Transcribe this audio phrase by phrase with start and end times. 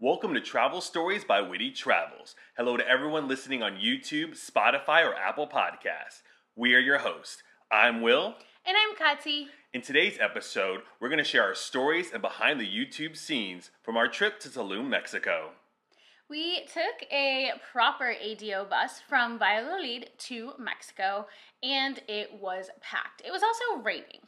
[0.00, 2.36] Welcome to Travel Stories by Witty Travels.
[2.56, 6.22] Hello to everyone listening on YouTube, Spotify, or Apple Podcasts.
[6.54, 7.42] We are your hosts.
[7.72, 8.36] I'm Will.
[8.64, 9.46] And I'm Kati.
[9.74, 13.96] In today's episode, we're going to share our stories and behind the YouTube scenes from
[13.96, 15.50] our trip to Tulum, Mexico.
[16.30, 21.26] We took a proper ADO bus from Valladolid to Mexico,
[21.60, 23.20] and it was packed.
[23.26, 24.20] It was also raining.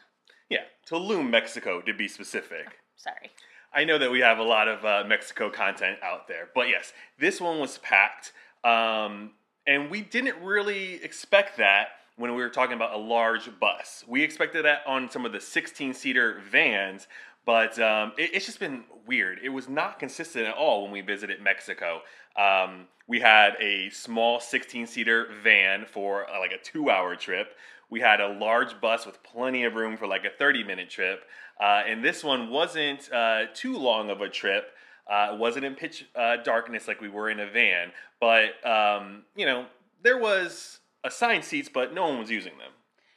[0.49, 2.67] Yeah, Tulum, Mexico, to be specific.
[2.67, 3.31] Oh, sorry.
[3.73, 6.93] I know that we have a lot of uh, Mexico content out there, but yes,
[7.19, 8.33] this one was packed.
[8.65, 9.31] Um,
[9.67, 14.05] and we didn't really expect that when we were talking about a large bus.
[14.07, 17.07] We expected that on some of the 16 seater vans,
[17.47, 19.39] but um, it, it's just been weird.
[19.43, 22.01] It was not consistent at all when we visited Mexico.
[22.37, 27.57] Um, we had a small 16 seater van for uh, like a two hour trip.
[27.89, 31.25] We had a large bus with plenty of room for like a 30 minute trip.
[31.61, 34.73] Uh, and this one wasn't uh, too long of a trip.
[35.11, 37.93] Uh, it wasn't in pitch uh, darkness like we were in a van.
[38.21, 39.67] But, um, you know,
[40.03, 42.73] there was assigned seats, but no one was using them.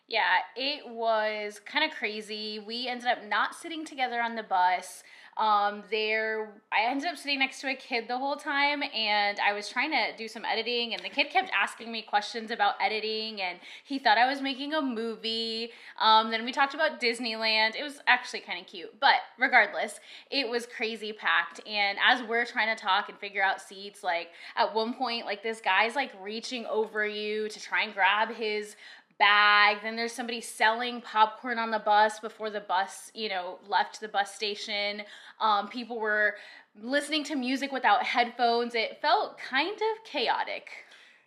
[0.07, 2.59] Yeah, it was kind of crazy.
[2.59, 5.03] We ended up not sitting together on the bus.
[5.37, 9.53] Um, there, I ended up sitting next to a kid the whole time, and I
[9.53, 13.41] was trying to do some editing, and the kid kept asking me questions about editing,
[13.41, 15.71] and he thought I was making a movie.
[15.99, 17.75] Um, then we talked about Disneyland.
[17.75, 21.61] It was actually kind of cute, but regardless, it was crazy packed.
[21.67, 25.41] And as we're trying to talk and figure out seats, like at one point, like
[25.41, 28.75] this guy's like reaching over you to try and grab his
[29.19, 29.77] bag.
[29.83, 34.07] Then there's somebody selling popcorn on the bus before the bus, you know, left the
[34.07, 35.03] bus station.
[35.39, 36.35] Um, people were
[36.81, 38.75] listening to music without headphones.
[38.75, 40.69] It felt kind of chaotic.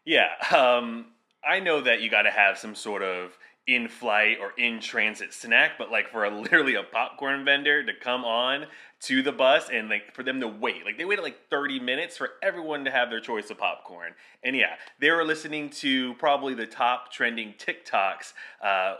[0.04, 1.06] Yeah, um,
[1.46, 5.32] I know that you got to have some sort of in flight or in transit
[5.32, 8.66] snack, but like for a literally a popcorn vendor to come on
[9.06, 10.84] to the bus and like for them to wait.
[10.84, 14.12] Like they waited like 30 minutes for everyone to have their choice of popcorn.
[14.42, 18.32] And yeah, they were listening to probably the top trending TikToks
[18.62, 18.96] uh,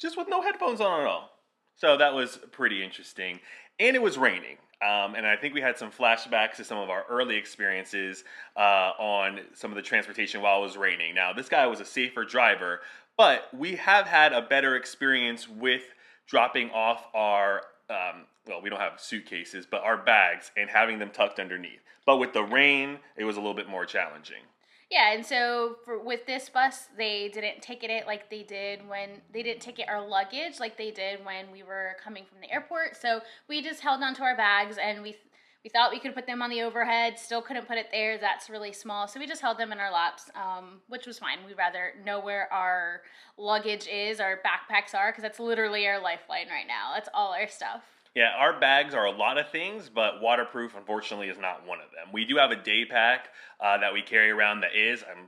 [0.00, 1.30] just with no headphones on at all.
[1.76, 3.40] So that was pretty interesting.
[3.78, 4.56] And it was raining.
[4.82, 8.24] Um, and I think we had some flashbacks to some of our early experiences
[8.56, 11.14] uh, on some of the transportation while it was raining.
[11.14, 12.80] Now, this guy was a safer driver,
[13.16, 15.82] but we have had a better experience with
[16.26, 21.10] dropping off our, um, well, we don't have suitcases, but our bags and having them
[21.10, 21.80] tucked underneath.
[22.06, 24.42] But with the rain, it was a little bit more challenging.
[24.90, 29.22] Yeah, and so for with this bus, they didn't ticket it like they did when
[29.32, 32.96] they didn't ticket our luggage like they did when we were coming from the airport.
[33.00, 35.16] So we just held onto our bags and we
[35.64, 38.18] we thought we could put them on the overhead, still couldn't put it there.
[38.18, 39.08] That's really small.
[39.08, 41.38] So we just held them in our laps, um, which was fine.
[41.46, 43.00] We'd rather know where our
[43.38, 46.92] luggage is, our backpacks are, because that's literally our lifeline right now.
[46.92, 47.82] That's all our stuff.
[48.14, 51.90] Yeah, our bags are a lot of things, but waterproof, unfortunately, is not one of
[51.90, 52.12] them.
[52.12, 53.28] We do have a day pack
[53.60, 55.02] uh, that we carry around that is.
[55.02, 55.26] Um,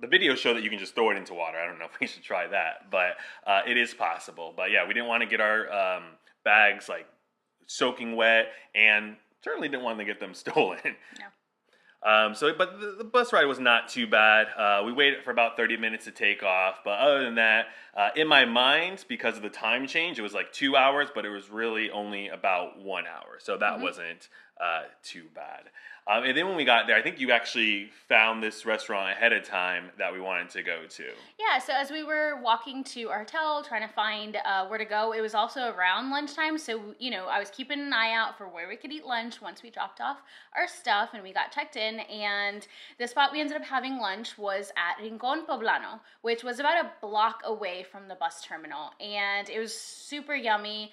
[0.00, 1.58] the videos show that you can just throw it into water.
[1.58, 4.52] I don't know if we should try that, but uh, it is possible.
[4.56, 6.04] But yeah, we didn't want to get our um,
[6.44, 7.06] bags like
[7.66, 10.78] soaking wet and certainly didn't want to get them stolen.
[10.84, 11.26] No.
[12.00, 14.46] Um, so, but the, the, bus ride was not too bad.
[14.56, 16.80] Uh, we waited for about 30 minutes to take off.
[16.84, 17.66] But other than that,
[17.96, 21.26] uh, in my mind, because of the time change, it was like two hours, but
[21.26, 23.38] it was really only about one hour.
[23.40, 23.82] So that mm-hmm.
[23.82, 24.28] wasn't
[24.60, 25.70] uh, too bad.
[26.08, 29.34] Um, and then when we got there, I think you actually found this restaurant ahead
[29.34, 31.04] of time that we wanted to go to.
[31.38, 34.86] Yeah, so as we were walking to our hotel, trying to find uh, where to
[34.86, 36.56] go, it was also around lunchtime.
[36.56, 39.42] So, you know, I was keeping an eye out for where we could eat lunch
[39.42, 40.16] once we dropped off
[40.56, 42.00] our stuff and we got checked in.
[42.00, 42.66] And
[42.98, 46.90] the spot we ended up having lunch was at Rincon Poblano, which was about a
[47.02, 48.92] block away from the bus terminal.
[48.98, 50.90] And it was super yummy.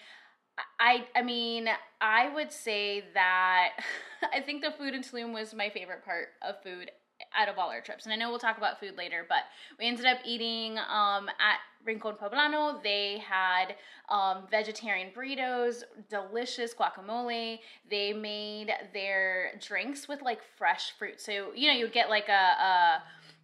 [0.80, 1.68] I I mean,
[2.02, 3.72] I would say that
[4.34, 6.92] I think the food in Tulum was my favorite part of food
[7.38, 8.06] out of all our trips.
[8.06, 9.44] And I know we'll talk about food later, but
[9.80, 12.82] we ended up eating um, at Rincon Poblano.
[12.82, 13.76] They had
[14.10, 17.60] um, vegetarian burritos, delicious guacamole.
[17.90, 21.22] They made their drinks with like fresh fruit.
[21.22, 23.02] So, you know, you get like a,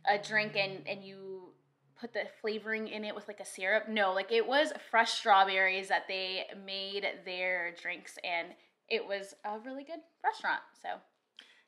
[0.08, 1.41] a, a drink and, and you
[2.02, 3.88] put the flavoring in it with like a syrup.
[3.88, 8.50] No, like it was fresh strawberries that they made their drinks, and
[8.90, 10.62] it was a really good restaurant.
[10.82, 10.90] So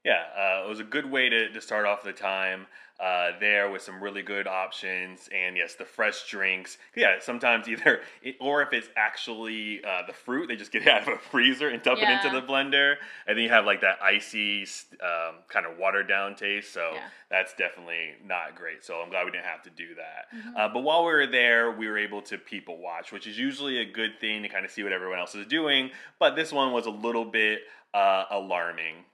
[0.04, 2.68] yeah, uh, it was a good way to, to start off the time
[3.00, 5.30] uh, there with some really good options.
[5.34, 6.78] And yes, the fresh drinks.
[6.96, 10.88] Yeah, sometimes either, it, or if it's actually uh, the fruit, they just get it
[10.90, 12.22] out of a freezer and dump yeah.
[12.22, 12.96] it into the blender.
[13.28, 14.64] And then you have like that icy,
[15.02, 16.74] um, kind of watered down taste.
[16.74, 17.02] So yeah.
[17.30, 18.84] that's definitely not great.
[18.84, 20.38] So I'm glad we didn't have to do that.
[20.38, 20.58] Mm-hmm.
[20.58, 23.80] Uh, but while we were there, we were able to people watch, which is usually
[23.80, 25.92] a good thing to kind of see what everyone else is doing.
[26.20, 27.62] But this one was a little bit
[27.94, 29.06] uh, alarming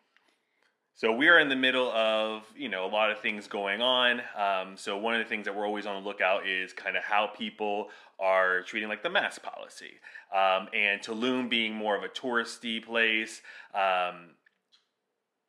[0.99, 4.21] So we are in the middle of you know a lot of things going on.
[4.37, 7.03] Um, so one of the things that we're always on the lookout is kind of
[7.03, 7.87] how people
[8.19, 9.93] are treating like the mask policy.
[10.35, 13.41] Um, and Tulum being more of a touristy place,
[13.73, 14.31] um,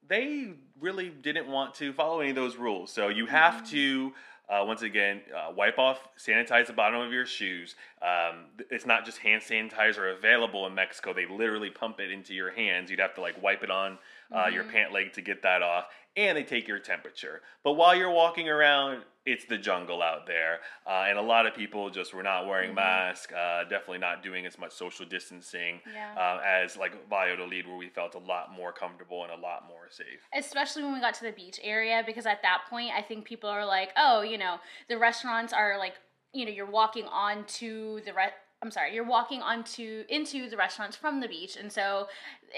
[0.08, 2.92] they really didn't want to follow any of those rules.
[2.92, 4.12] So you have to.
[4.48, 7.76] Uh, once again, uh, wipe off, sanitize the bottom of your shoes.
[8.02, 11.14] Um, it's not just hand sanitizer available in Mexico.
[11.14, 12.90] They literally pump it into your hands.
[12.90, 13.98] You'd have to like wipe it on
[14.32, 15.86] uh, your pant leg to get that off,
[16.16, 17.40] and they take your temperature.
[17.64, 21.54] But while you're walking around, it's the jungle out there, uh, and a lot of
[21.54, 23.32] people just were not wearing masks.
[23.32, 26.14] Uh, definitely not doing as much social distancing Yeah.
[26.16, 29.88] uh, as like Valladolid, where we felt a lot more comfortable and a lot more
[29.90, 30.20] safe.
[30.34, 33.50] especially when we got to the beach area because at that point i think people
[33.50, 34.56] are like oh you know
[34.88, 35.94] the restaurants are like
[36.32, 40.96] you know you're walking onto the re- i'm sorry you're walking onto into the restaurants
[40.96, 42.06] from the beach and so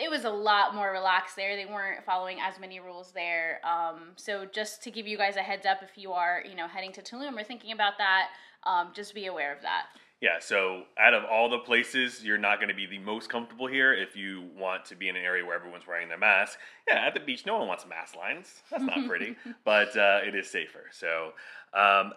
[0.01, 4.13] it was a lot more relaxed there they weren't following as many rules there um,
[4.17, 6.93] so just to give you guys a heads up if you are you know heading
[6.93, 8.29] to tulum or thinking about that
[8.65, 9.87] um, just be aware of that
[10.23, 13.67] Yeah, so out of all the places, you're not going to be the most comfortable
[13.67, 16.61] here if you want to be in an area where everyone's wearing their mask.
[16.87, 18.63] Yeah, at the beach, no one wants mask lines.
[18.71, 19.35] That's not pretty,
[19.65, 20.85] but uh, it is safer.
[20.93, 21.33] So,
[21.75, 22.13] um,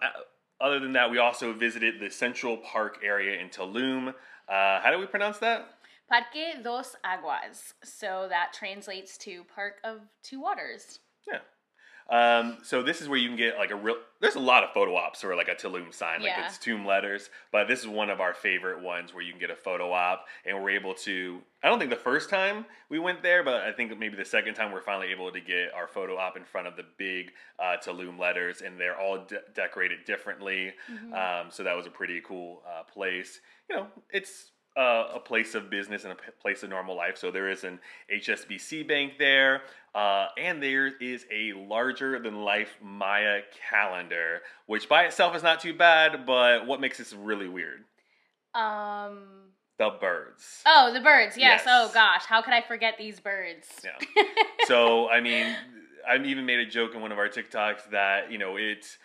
[0.60, 4.08] other than that, we also visited the Central Park area in Tulum.
[4.08, 5.68] Uh, how do we pronounce that?
[6.08, 11.40] parque dos aguas so that translates to park of two waters Yeah.
[12.08, 13.96] Um, so this is where you can get like a real.
[14.20, 16.46] There's a lot of photo ops or like a Tulum sign, like Yeah.
[16.46, 17.30] it's tomb letters.
[17.50, 20.24] But this is one of our favorite ones where you can get a photo op,
[20.44, 21.40] and we're able to.
[21.64, 24.54] I don't think the first time we went there, but I think maybe the second
[24.54, 27.76] time we're finally able to get our photo op in front of the big uh,
[27.84, 30.72] Tulum letters, and they're all de- decorated differently.
[31.12, 33.40] Um, so that was a pretty cool uh, place.
[33.68, 37.16] You know, it's uh, a place of business and a p- place of normal life.
[37.16, 37.78] So there is an
[38.14, 39.62] HSBC bank there,
[39.94, 43.40] uh, and there is a larger than life Maya
[43.70, 46.26] calendar, which by itself is not too bad.
[46.26, 47.84] But what makes this really weird?
[48.54, 50.62] um The birds.
[50.66, 51.36] Oh, the birds.
[51.36, 51.62] Yes.
[51.64, 51.66] Yes.
[51.68, 53.66] Oh gosh, how could I forget these birds?
[53.84, 54.24] Yeah.
[54.66, 55.54] so I mean,
[56.08, 58.98] I even made a joke in one of our TikToks that you know it's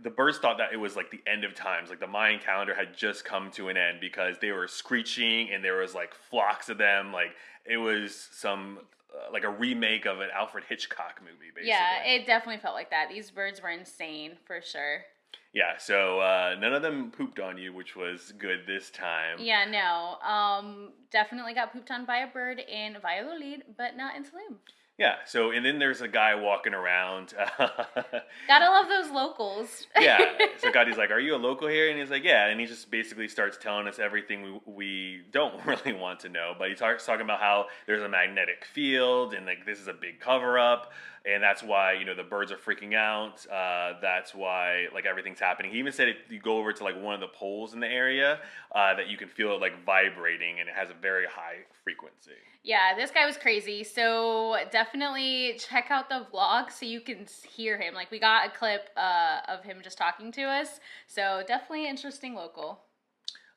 [0.00, 2.74] the birds thought that it was like the end of times, like the Mayan calendar
[2.74, 6.68] had just come to an end because they were screeching and there was like flocks
[6.68, 7.34] of them, like
[7.64, 8.78] it was some
[9.14, 11.68] uh, like a remake of an Alfred Hitchcock movie, basically.
[11.68, 13.08] yeah, it definitely felt like that.
[13.10, 15.04] These birds were insane for sure.
[15.52, 15.76] yeah.
[15.78, 19.36] So uh, none of them pooped on you, which was good this time.
[19.38, 20.16] Yeah, no.
[20.26, 24.56] Um, definitely got pooped on by a bird in Valladolid, but not in Tulum.
[25.02, 25.16] Yeah.
[25.26, 27.34] So and then there's a guy walking around.
[27.58, 29.88] Gotta love those locals.
[30.00, 30.20] yeah.
[30.58, 32.88] So Gadi's like, "Are you a local here?" And he's like, "Yeah." And he just
[32.88, 36.52] basically starts telling us everything we we don't really want to know.
[36.56, 39.92] But he starts talking about how there's a magnetic field and like this is a
[39.92, 40.92] big cover up,
[41.24, 43.46] and that's why you know the birds are freaking out.
[43.46, 45.70] Uh, that's why like everything's happening.
[45.72, 47.88] He even said if you go over to like one of the poles in the
[47.88, 48.40] area,
[48.74, 52.32] uh, that you can feel it like vibrating and it has a very high frequency.
[52.64, 53.82] Yeah, this guy was crazy.
[53.82, 57.94] So definitely check out the vlog so you can hear him.
[57.94, 60.80] Like we got a clip uh, of him just talking to us.
[61.06, 62.80] So definitely interesting local.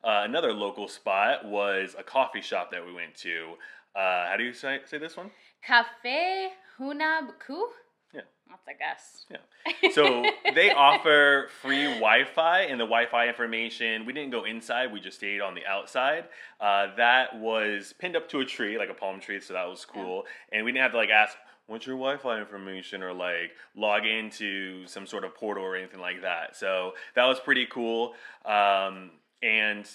[0.04, 3.56] Uh, another local spot was a coffee shop that we went to.
[3.96, 5.32] Uh, how do you say, say this one?
[5.66, 6.50] Cafe
[6.80, 7.62] Hunabku.
[8.14, 8.22] Yeah.
[8.50, 9.26] That's a guess.
[9.30, 9.92] Yeah.
[9.92, 10.24] So
[10.54, 14.06] they offer free Wi-Fi, and the Wi-Fi information.
[14.06, 16.26] We didn't go inside; we just stayed on the outside.
[16.60, 19.86] Uh, that was pinned up to a tree, like a palm tree, so that was
[19.86, 20.24] cool.
[20.52, 21.36] And we didn't have to like ask,
[21.68, 26.22] "What's your Wi-Fi information?" or like log into some sort of portal or anything like
[26.22, 26.56] that.
[26.56, 28.14] So that was pretty cool.
[28.46, 29.12] Um,
[29.42, 29.90] and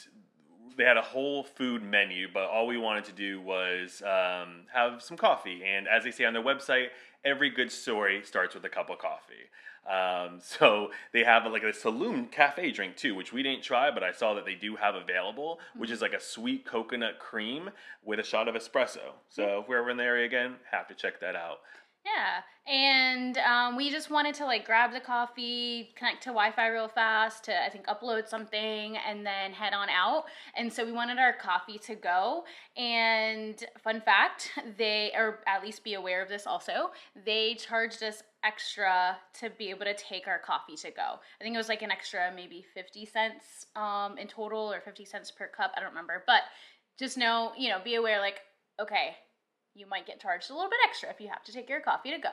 [0.76, 5.02] they had a whole food menu, but all we wanted to do was um, have
[5.02, 5.62] some coffee.
[5.64, 6.88] And as they say on their website,
[7.24, 9.50] every good story starts with a cup of coffee.
[9.88, 14.02] Um, so they have like a saloon cafe drink too, which we didn't try, but
[14.02, 17.70] I saw that they do have available, which is like a sweet coconut cream
[18.04, 19.14] with a shot of espresso.
[19.28, 21.58] So if we're ever in the area again, have to check that out.
[22.04, 26.88] Yeah, and um, we just wanted to like grab the coffee, connect to Wi-Fi real
[26.88, 30.24] fast to I think upload something, and then head on out.
[30.56, 32.44] And so we wanted our coffee to go.
[32.76, 36.90] And fun fact, they or at least be aware of this also.
[37.26, 41.18] They charged us extra to be able to take our coffee to go.
[41.40, 45.04] I think it was like an extra maybe fifty cents um, in total or fifty
[45.04, 45.72] cents per cup.
[45.76, 46.42] I don't remember, but
[46.98, 48.40] just know you know be aware like
[48.80, 49.16] okay
[49.74, 52.10] you might get charged a little bit extra if you have to take your coffee
[52.10, 52.30] to go.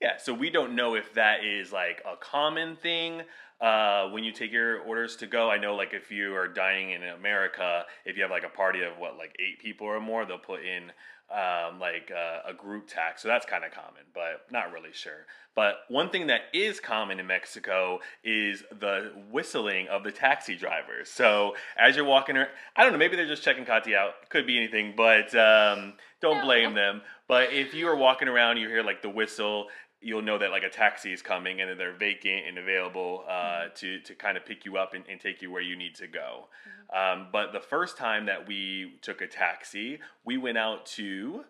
[0.00, 3.22] Yeah, so we don't know if that is like a common thing
[3.60, 5.50] uh, when you take your orders to go.
[5.50, 8.82] I know, like, if you are dining in America, if you have like a party
[8.82, 10.92] of what, like eight people or more, they'll put in
[11.30, 13.22] um, like uh, a group tax.
[13.22, 15.26] So that's kind of common, but not really sure.
[15.56, 21.08] But one thing that is common in Mexico is the whistling of the taxi drivers.
[21.08, 24.28] So as you're walking, around, I don't know, maybe they're just checking Kati out.
[24.30, 27.02] Could be anything, but um, don't blame them.
[27.28, 29.68] But if you are walking around, you hear like the whistle.
[30.04, 33.68] You'll know that like a taxi is coming and that they're vacant and available uh,
[33.76, 36.06] to to kind of pick you up and, and take you where you need to
[36.06, 36.48] go.
[36.94, 41.44] Um, but the first time that we took a taxi, we went out to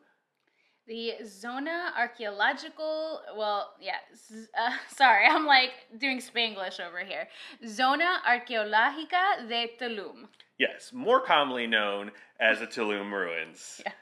[0.87, 7.26] The Zona Archaeological, well, yeah, z- uh, sorry, I'm like doing Spanglish over here.
[7.66, 10.28] Zona Arqueológica de Tulum.
[10.58, 13.80] yes, more commonly known as the Tulum ruins.
[13.87, 13.92] Yeah.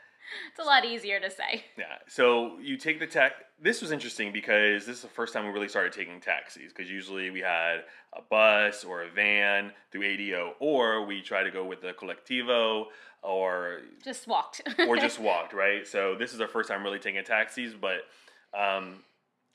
[0.51, 1.65] It's a lot easier to say.
[1.79, 1.85] Yeah.
[2.09, 3.35] So you take the tax.
[3.61, 6.73] This was interesting because this is the first time we really started taking taxis.
[6.75, 11.51] Because usually we had a bus or a van through ADO, or we try to
[11.51, 12.87] go with the colectivo,
[13.23, 14.63] or Just walked.
[14.89, 15.53] or just walked.
[15.53, 15.87] Right.
[15.87, 18.01] So this is our first time really taking taxis, but
[18.59, 18.97] um,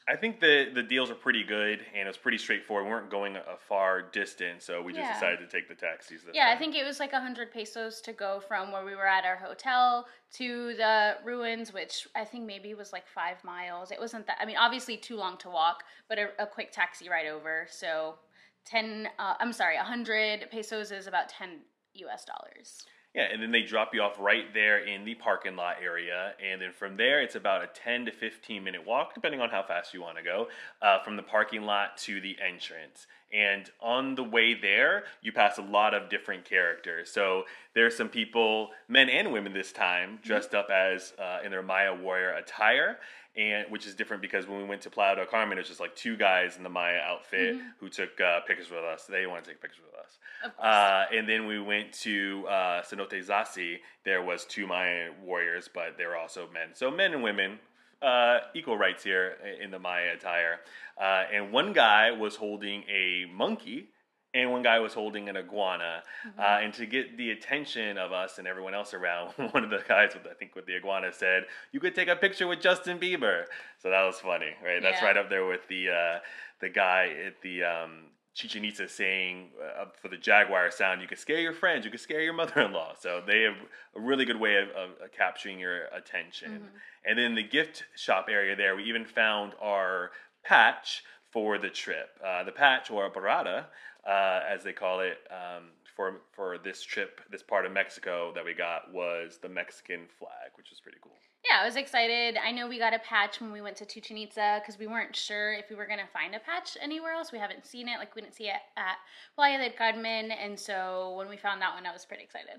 [0.09, 2.85] I think the the deals are pretty good and it's pretty straightforward.
[2.85, 5.13] We weren't going a far distance, so we just Yeah.
[5.13, 6.23] decided to take the taxis.
[6.23, 6.59] This Yeah, I time.
[6.59, 10.07] think it was like 100 pesos to go from where we were at our hotel
[10.35, 13.91] to the ruins, which I think maybe was like five miles.
[13.91, 17.09] It wasn't that, I mean, obviously too long to walk, but a, a quick taxi
[17.09, 17.67] ride over.
[17.69, 18.19] So
[18.65, 21.59] 10, uh, I'm sorry, 100 pesos is about 10
[21.95, 22.85] US dollars.
[23.17, 26.61] Yeah, and then they drop you off right there in the parking lot area, and
[26.61, 29.91] then from there it's about a ten to fifteen minute walk, depending on how fast
[29.91, 30.49] you want to go,
[30.83, 33.07] uh, from the parking lot to the entrance.
[33.33, 37.09] And on the way there, you pass a lot of different characters.
[37.11, 41.63] So there's some people, men and women this time, dressed up as uh, in their
[41.63, 42.99] Maya warrior attire.
[43.37, 45.95] And which is different because when we went to Playa del Carmen, it's just like
[45.95, 49.05] two guys in the Maya outfit who took uh, pictures with us.
[49.05, 50.17] They want to take pictures with us.
[50.59, 53.77] Uh, and then we went to uh, Cenote Zaci.
[54.05, 56.69] There was two Maya warriors, but they were also men.
[56.73, 57.59] So men and women,
[58.01, 60.61] uh, equal rights here in the Maya attire.
[60.99, 63.89] Uh, and one guy was holding a monkey,
[64.37, 66.03] and one guy was holding an iguana.
[66.27, 66.39] Mm-hmm.
[66.39, 69.83] Uh, and to get the attention of us and everyone else around, one of the
[69.87, 72.99] guys with I think with the iguana said, "You could take a picture with Justin
[72.99, 73.45] Bieber."
[73.81, 74.81] So that was funny, right?
[74.81, 75.07] That's Yeah.
[75.07, 76.19] right up there with the uh,
[76.61, 77.91] the guy at the um,
[78.35, 81.99] Chichen Itza saying uh, for the Jaguar sound, you could scare your friends, you could
[81.99, 82.93] scare your mother-in-law.
[82.99, 83.55] So they have
[83.95, 86.51] a really good way of, of, of capturing your attention.
[86.51, 87.09] Mm-hmm.
[87.09, 90.11] And then the gift shop area there, we even found our
[90.43, 91.03] patch
[91.37, 92.09] for the trip.
[92.25, 93.65] Uh, the patch or a parada,
[94.09, 95.65] uh, as they call it, um,
[95.95, 100.49] for for this trip, this part of Mexico that we got was the Mexican flag,
[100.55, 101.13] which was pretty cool.
[101.47, 102.37] Yeah, I was excited.
[102.43, 105.15] I know we got a patch when we went to Chichen Itza because we weren't
[105.15, 107.31] sure if we were going to find a patch anywhere else.
[107.31, 107.99] We haven't seen it.
[107.99, 108.97] Like, we didn't see it at
[109.35, 110.31] Playa del Carmen.
[110.31, 112.57] And so when we found that one, I was pretty excited.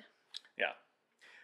[0.56, 0.78] Yeah.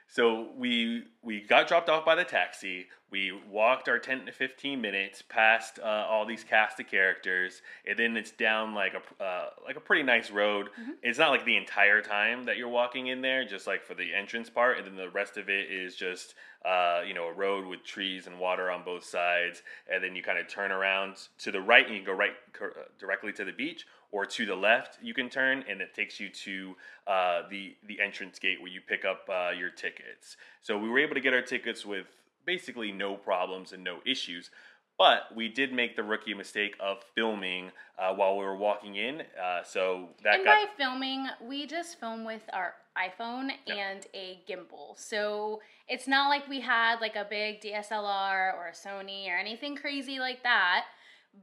[0.08, 2.86] So we we got dropped off by the taxi.
[3.10, 7.98] We walked our ten to fifteen minutes past uh, all these cast of characters, and
[7.98, 10.68] then it's down like a uh, like a pretty nice road.
[11.02, 14.14] It's not like the entire time that you're walking in there, just like for the
[14.14, 16.34] entrance part, and then the rest of it is just
[16.64, 20.22] uh, you know a road with trees and water on both sides, and then you
[20.22, 23.44] kind of turn around to the right and you go right cor- uh, directly to
[23.44, 26.76] the beach, or to the left you can turn, and it takes you to
[27.08, 30.36] uh, the the entrance gate where you pick up uh, your tickets.
[30.62, 32.06] So we were able to get our tickets with
[32.46, 34.50] basically no problems and no issues.
[34.96, 39.22] But we did make the rookie mistake of filming uh, while we were walking in.
[39.22, 43.74] Uh, so that and got by filming, we just film with our iPhone Yeah.
[43.74, 44.96] and a gimbal.
[44.96, 49.74] So it's not like we had like a big DSLR or a Sony or anything
[49.74, 50.84] crazy like that.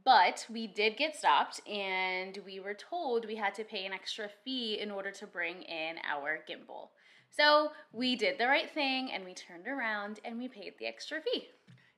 [0.04, 4.28] But we did get stopped and we were told we had to pay an extra
[4.44, 6.88] fee in order to bring in our gimbal.
[7.30, 11.20] So we did the right thing and we turned around and we paid the extra
[11.20, 11.48] fee.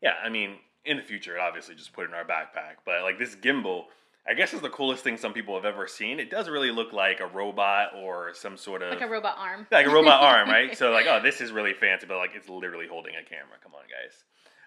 [0.02, 2.76] Yeah, I mean, in the future, obviously, just put it in our backpack.
[2.84, 3.84] But like this gimbal,
[4.28, 6.20] I guess is the coolest thing some people have ever seen.
[6.20, 9.66] It does really look like a robot or some sort of Like a robot arm.
[9.70, 10.76] like a robot arm, right?
[10.76, 13.56] So like, oh, this is really fancy, but like it's literally holding a camera.
[13.62, 14.24] Come on, guys.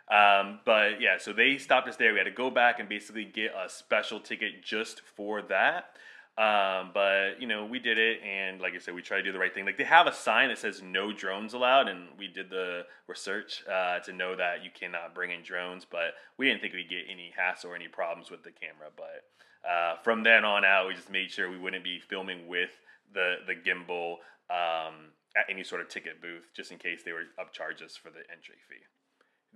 [0.09, 2.13] Um, but yeah, so they stopped us there.
[2.13, 5.91] We had to go back and basically get a special ticket just for that.
[6.37, 9.31] Um, but you know, we did it, and like I said, we try to do
[9.31, 9.65] the right thing.
[9.65, 13.63] Like they have a sign that says "No drones allowed," and we did the research
[13.67, 15.83] uh, to know that you cannot bring in drones.
[15.83, 18.89] But we didn't think we'd get any hassle or any problems with the camera.
[18.95, 22.69] But uh, from then on out, we just made sure we wouldn't be filming with
[23.15, 24.17] the the gimbal
[24.51, 28.11] um, at any sort of ticket booth, just in case they were upcharge us for
[28.11, 28.85] the entry fee.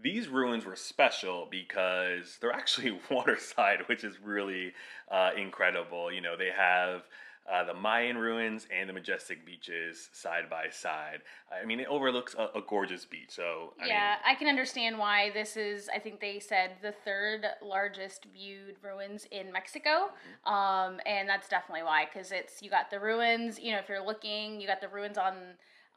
[0.02, 4.74] These ruins were special because they're actually waterside, which is really
[5.12, 6.12] uh, incredible.
[6.12, 7.04] You know, they have
[7.52, 11.22] uh, the Mayan ruins and the majestic beaches side by side.
[11.52, 13.32] I mean, it overlooks a, a gorgeous beach.
[13.32, 15.90] So I yeah, mean, I can understand why this is.
[15.94, 20.52] I think they said the third largest viewed ruins in Mexico, Mm-hmm.
[20.52, 22.06] um, and that's definitely why.
[22.06, 23.60] Because it's you got the ruins.
[23.60, 25.34] You know, if you're looking, you got the ruins on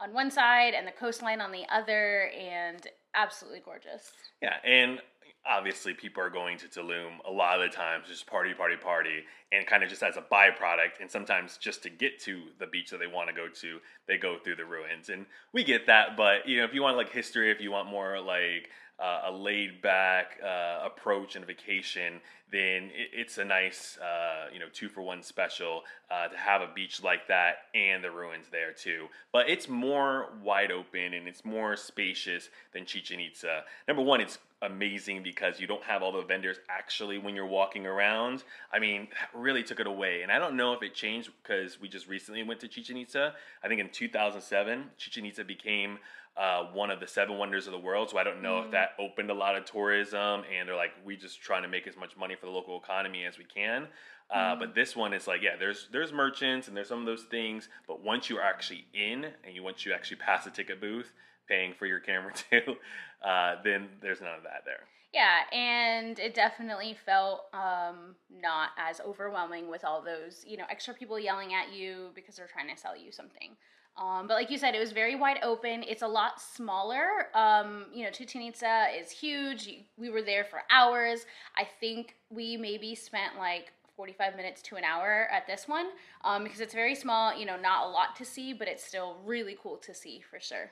[0.00, 4.12] on one side and the coastline on the other, and absolutely gorgeous.
[4.42, 5.00] yeah, and
[5.47, 9.25] obviously people are going to Tulum a lot of the times just party, party, party,
[9.52, 11.00] and kind of just as a byproduct.
[11.00, 13.78] And sometimes just to get to the beach that they want to go to,
[14.09, 16.16] they go through the ruins, and we get that.
[16.16, 19.33] But you know, if you want like history, if you want more like uh, a
[19.33, 22.21] laid back uh, approach and vacation,
[22.51, 26.63] then it, it's a nice, uh, you know, two for one special uh, to have
[26.63, 29.07] a beach like that and the ruins there too.
[29.33, 33.65] But it's more wide open and it's more spacious than Chichen Itza.
[33.89, 37.87] Number one, it's amazing because you don't have all the vendors actually when you're walking
[37.87, 38.45] around.
[38.73, 40.23] I mean, that really took it away.
[40.23, 43.35] And I don't know if it changed because we just recently went to Chichen Itza.
[43.63, 45.99] I think in 2007, Chichen Itza became
[46.37, 48.11] uh, one of the seven wonders of the world.
[48.11, 51.17] So I don't know if that opened a lot of tourism and they're like, we
[51.17, 53.87] just trying to make as much money for the local economy as we can.
[54.31, 57.25] Uh, But this one is like, yeah, there's there's merchants and there's some of those
[57.25, 57.69] things.
[57.87, 61.12] But once you're actually in and you once you actually pass the ticket booth,
[61.47, 62.76] paying for your camera too,
[63.25, 64.81] uh, then there's none of that there.
[65.12, 70.93] Yeah, and it definitely felt um, not as overwhelming with all those, you know, extra
[70.93, 73.50] people yelling at you because they're trying to sell you something.
[73.97, 75.85] Um, but like you said, it was very wide open.
[75.87, 77.29] It's a lot smaller.
[77.35, 79.71] Um, you know, Itza is huge.
[79.97, 81.27] We were there for hours.
[81.57, 85.87] I think we maybe spent like 45 minutes to an hour at this one
[86.25, 87.37] um, because it's very small.
[87.39, 90.41] You know, not a lot to see, but it's still really cool to see for
[90.41, 90.71] sure.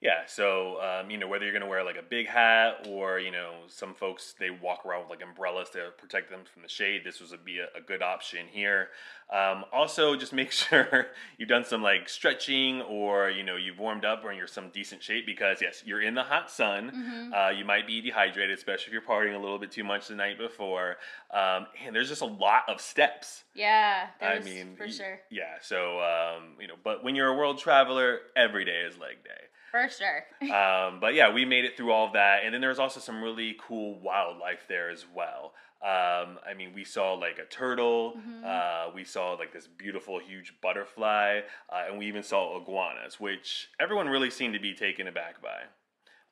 [0.00, 3.30] Yeah, so um, you know whether you're gonna wear like a big hat or you
[3.30, 7.02] know some folks they walk around with like umbrellas to protect them from the shade.
[7.04, 8.88] This was a be a, a good option here.
[9.30, 14.06] Um, also, just make sure you've done some like stretching or you know you've warmed
[14.06, 17.32] up or you're some decent shape because yes, you're in the hot sun.
[17.36, 20.14] Uh, you might be dehydrated, especially if you're partying a little bit too much the
[20.14, 20.96] night before.
[21.30, 23.44] Um, and there's just a lot of steps.
[23.54, 25.20] Yeah, I mean, for y- sure.
[25.30, 29.22] Yeah, so um, you know, but when you're a world traveler, every day is leg
[29.24, 29.30] day.
[29.70, 30.24] For sure.
[30.50, 32.98] Um, but yeah, we made it through all of that, and then there was also
[33.00, 35.52] some really cool wildlife there as well.
[35.82, 38.44] Um, I mean, we saw like a turtle, Mhm.
[38.44, 43.68] uh, we saw like this beautiful, huge butterfly, uh, and we even saw iguanas, which
[43.80, 45.62] everyone really seemed to be taken aback by.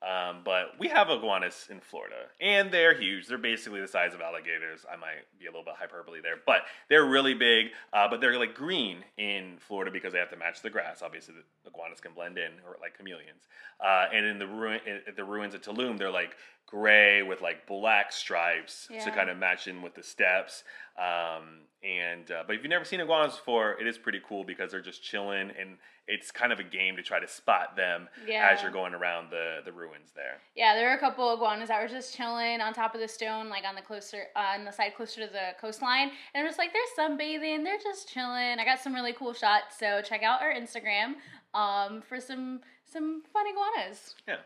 [0.01, 3.27] Um, but we have iguanas in Florida, and they're huge.
[3.27, 4.87] They're basically the size of alligators.
[4.91, 7.69] I might be a little bit hyperbole there, but they're really big.
[7.93, 11.03] Uh, but they're like green in Florida because they have to match the grass.
[11.03, 13.49] Obviously, the iguanas can blend in or like chameleons.
[13.81, 16.37] Uh, and in the ruin, at the ruins of Tulum, they're like
[16.69, 20.63] gray with like black stripes to kind of match in with the steps.
[20.99, 24.73] Um, and uh, but if you've never seen iguanas before, it is pretty cool because
[24.73, 25.79] they're just chilling, and
[26.09, 28.49] it's kind of a game to try to spot them Yeah.
[28.51, 30.39] as you're going around the the ruins there.
[30.57, 33.49] Yeah, there were a couple iguanas that were just chilling on top of the stone,
[33.49, 36.59] like on the closer uh, on the side closer to the coastline, and I'm just
[36.59, 38.59] like, they're sunbathing, they're just chilling.
[38.59, 41.15] I got some really cool shots, so check out our Instagram
[41.55, 44.17] um, for some some fun iguanas.
[44.27, 44.37] Yeah.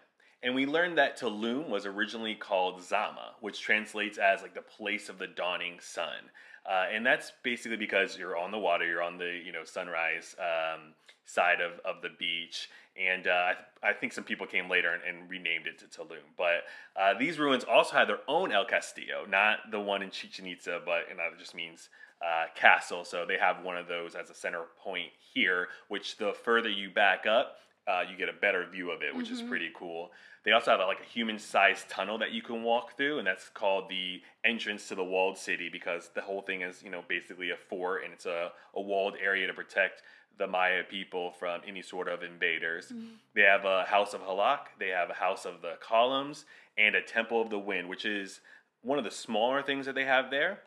[0.43, 5.09] And we learned that Tulum was originally called Zama, which translates as like the place
[5.09, 6.31] of the dawning sun.
[6.69, 10.37] Uh, and that's basically because you're on the water, you're on the you know sunrise
[10.39, 12.69] um, side of, of the beach.
[12.97, 15.87] And uh, I, th- I think some people came later and, and renamed it to
[15.87, 16.19] Tulum.
[16.37, 16.65] But
[17.01, 20.81] uh, these ruins also had their own El Castillo, not the one in Chichen Itza,
[20.85, 21.89] but and that just means
[22.21, 23.05] uh, castle.
[23.05, 26.91] So they have one of those as a center point here, which the further you
[26.91, 29.49] back up, uh, you get a better view of it, which is Mhm.
[29.49, 30.13] pretty cool.
[30.45, 33.49] They also have a, like a human-sized tunnel that you can walk through, and that's
[33.49, 37.51] called the entrance to the walled city because the whole thing is, you know, basically
[37.51, 40.03] a fort, and it's a, a walled area to protect
[40.39, 42.93] the Maya people from any sort of invaders.
[43.35, 46.47] They have a house of Halak, they have a house of the columns,
[46.79, 48.41] and a temple of the wind, which is
[48.81, 50.63] one of the smaller things that they have there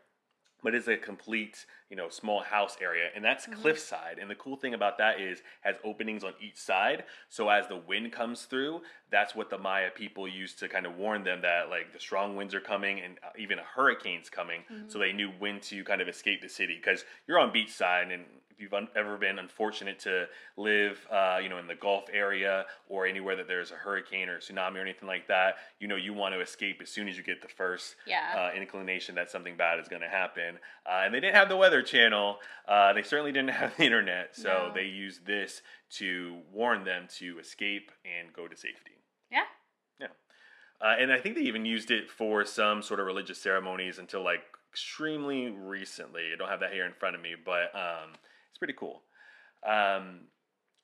[0.66, 4.58] but it's a complete you know small house area and that's cliffside and the cool
[4.58, 8.82] thing about that is has openings on each side so as the wind comes through
[9.12, 12.36] that's what the maya people used to kind of warn them that like the strong
[12.36, 16.02] winds are coming and uh, even a hurricane's coming so they knew when to kind
[16.02, 18.24] of escape the city because you're on beachside and
[18.56, 20.26] if you've un- ever been unfortunate to
[20.58, 24.40] live uh, you know in the gulf area or anywhere that there's a hurricane or
[24.40, 27.24] tsunami or anything like that you know you want to escape as soon as you
[27.24, 28.50] get the first Yeah.
[28.54, 30.58] uh, inclination that something bad is going to happen.
[30.86, 32.38] Uh, and they didn't have the Weather Channel.
[32.68, 34.36] Uh, they certainly didn't have the internet.
[34.36, 34.72] So No.
[34.74, 35.62] they used this
[35.98, 38.92] to warn them to escape and go to safety.
[39.32, 39.44] Yeah.
[40.00, 40.08] Yeah.
[40.82, 44.24] Uh, and I think they even used it for some sort of religious ceremonies until
[44.24, 46.32] like extremely recently.
[46.34, 48.12] I don't have that here in front of me, but um,
[48.56, 49.04] it's pretty cool.
[49.68, 50.28] Um,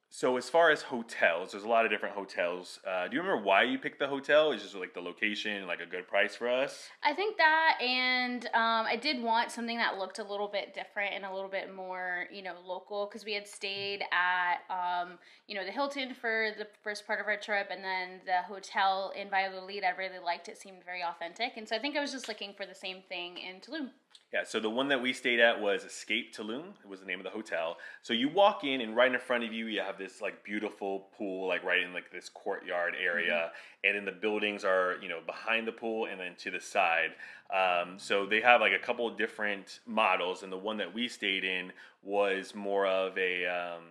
[0.09, 2.81] so as far as hotels, there's a lot of different hotels.
[2.85, 4.51] Uh, do you remember why you picked the hotel?
[4.51, 6.89] Is just like the location, like a good price for us?
[7.01, 11.13] I think that, and um, I did want something that looked a little bit different
[11.13, 15.55] and a little bit more, you know, local because we had stayed at, um, you
[15.55, 19.29] know, the Hilton for the first part of our trip, and then the hotel in
[19.29, 19.85] Valladolid.
[19.85, 22.53] I really liked it; seemed very authentic, and so I think I was just looking
[22.53, 23.91] for the same thing in Tulum.
[24.33, 26.69] Yeah, so the one that we stayed at was Escape Tulum.
[26.81, 27.75] It was the name of the hotel.
[28.01, 31.09] So you walk in, and right in front of you, you have this like beautiful
[31.17, 33.87] pool, like right in like this courtyard area, mm-hmm.
[33.87, 37.11] and then the buildings are you know behind the pool and then to the side.
[37.53, 41.09] Um, so they have like a couple of different models, and the one that we
[41.09, 43.83] stayed in was more of a um,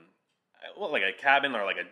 [0.79, 1.87] well, like a cabin or like a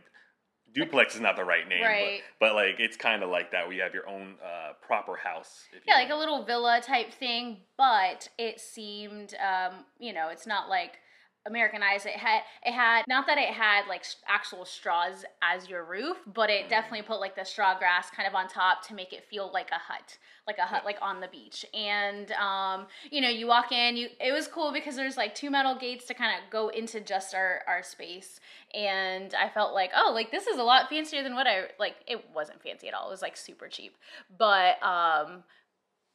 [0.75, 2.21] duplex is not the right name, right.
[2.39, 5.17] But, but like it's kind of like that where you have your own uh, proper
[5.17, 5.65] house.
[5.87, 10.69] yeah, like a little villa type thing, but it seemed, um, you know, it's not
[10.69, 10.99] like
[11.47, 12.07] Americanized.
[12.07, 16.51] It had it had not that it had like actual straws as your roof, but
[16.51, 16.69] it mm.
[16.69, 19.71] definitely put like the straw grass kind of on top to make it feel like
[19.71, 21.65] a hut, like a hut like on the beach.
[21.73, 25.51] And um, you know, you walk in, you it was cool because there's like two
[25.51, 28.41] metal gates to kind of go into just our our space.
[28.75, 31.97] And I felt like, oh, like this is a lot fancier than what I like.
[32.07, 33.09] It wasn't fancy at all.
[33.09, 33.97] It was like super cheap,
[34.37, 35.45] but um,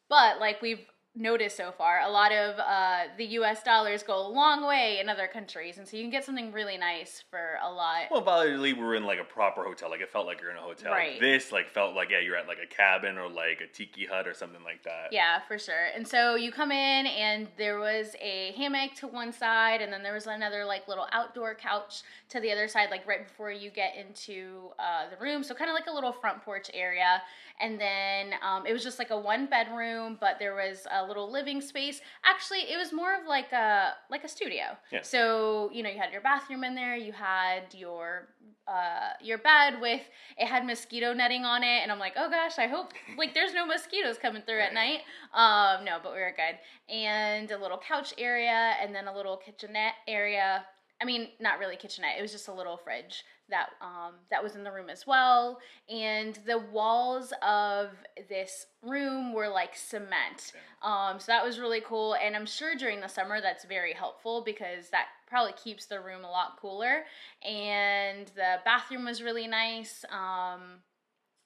[0.09, 3.61] but like we've noticed so far, a lot of uh, the U.S.
[3.63, 6.77] dollars go a long way in other countries, and so you can get something really
[6.77, 8.03] nice for a lot.
[8.09, 9.89] Well, Valladolid, we were in like a proper hotel.
[9.89, 10.91] Like it felt like you're in a hotel.
[10.91, 11.19] Right.
[11.19, 14.27] This like felt like yeah, you're at like a cabin or like a tiki hut
[14.27, 15.09] or something like that.
[15.11, 15.87] Yeah, for sure.
[15.95, 20.01] And so you come in, and there was a hammock to one side, and then
[20.01, 23.69] there was another like little outdoor couch to the other side, like right before you
[23.69, 25.43] get into uh, the room.
[25.43, 27.21] So kind of like a little front porch area.
[27.59, 31.31] And then um, it was just like a one bedroom, but there was a little
[31.31, 32.01] living space.
[32.25, 34.77] Actually, it was more of like a like a studio.
[34.91, 35.01] Yeah.
[35.01, 36.95] So you know, you had your bathroom in there.
[36.95, 38.29] You had your
[38.67, 40.01] uh, your bed with
[40.37, 43.53] it had mosquito netting on it, and I'm like, oh gosh, I hope like there's
[43.53, 44.67] no mosquitoes coming through right.
[44.67, 44.99] at night.
[45.33, 46.57] Um, no, but we were good.
[46.93, 50.65] And a little couch area, and then a little kitchenette area.
[51.03, 52.17] I mean, not really kitchenette.
[52.17, 55.59] It was just a little fridge that um, that was in the room as well.
[55.89, 57.89] And the walls of
[58.29, 60.53] this room were like cement.
[60.81, 62.15] Um, so that was really cool.
[62.15, 66.23] And I'm sure during the summer that's very helpful because that probably keeps the room
[66.23, 67.03] a lot cooler.
[67.45, 70.05] And the bathroom was really nice.
[70.09, 70.79] Um,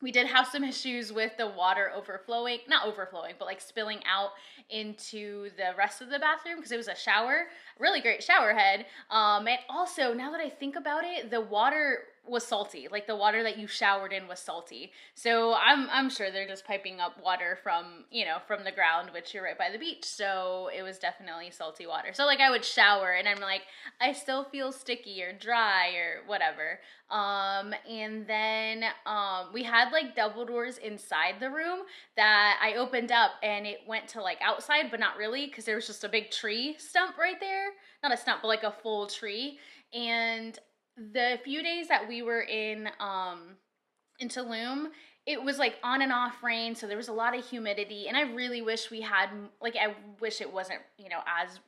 [0.02, 4.32] we did have some issues with the water overflowing, not overflowing, but like spilling out
[4.70, 7.48] into the rest of the bathroom because it was a shower,
[7.80, 8.86] really great shower head.
[9.10, 12.88] Um, and also, now that I think about it, the water was salty.
[12.92, 14.92] Like the water that you showered in was salty.
[15.16, 19.10] So I'm I'm sure they're just piping up water from, you know, from the ground,
[19.14, 20.06] which you're right by the beach.
[20.06, 22.14] So it was definitely salty water.
[22.14, 23.64] So like I would shower and I'm like,
[24.02, 26.80] I still feel sticky or dry or whatever.
[27.10, 31.80] Um and then um we had like double doors inside the room
[32.16, 35.76] that I opened up and it went to like outside, but not really because there
[35.76, 37.70] was just a big tree stump right there.
[38.04, 39.60] Not a stump, but like a full tree.
[39.94, 40.60] And
[40.98, 43.58] the few days that we were in um
[44.20, 44.88] in Tulum,
[45.26, 48.18] it was like on and off rain, so there was a lot of humidity, and
[48.18, 49.30] I really wish we had
[49.62, 51.60] like I wish it wasn't you know as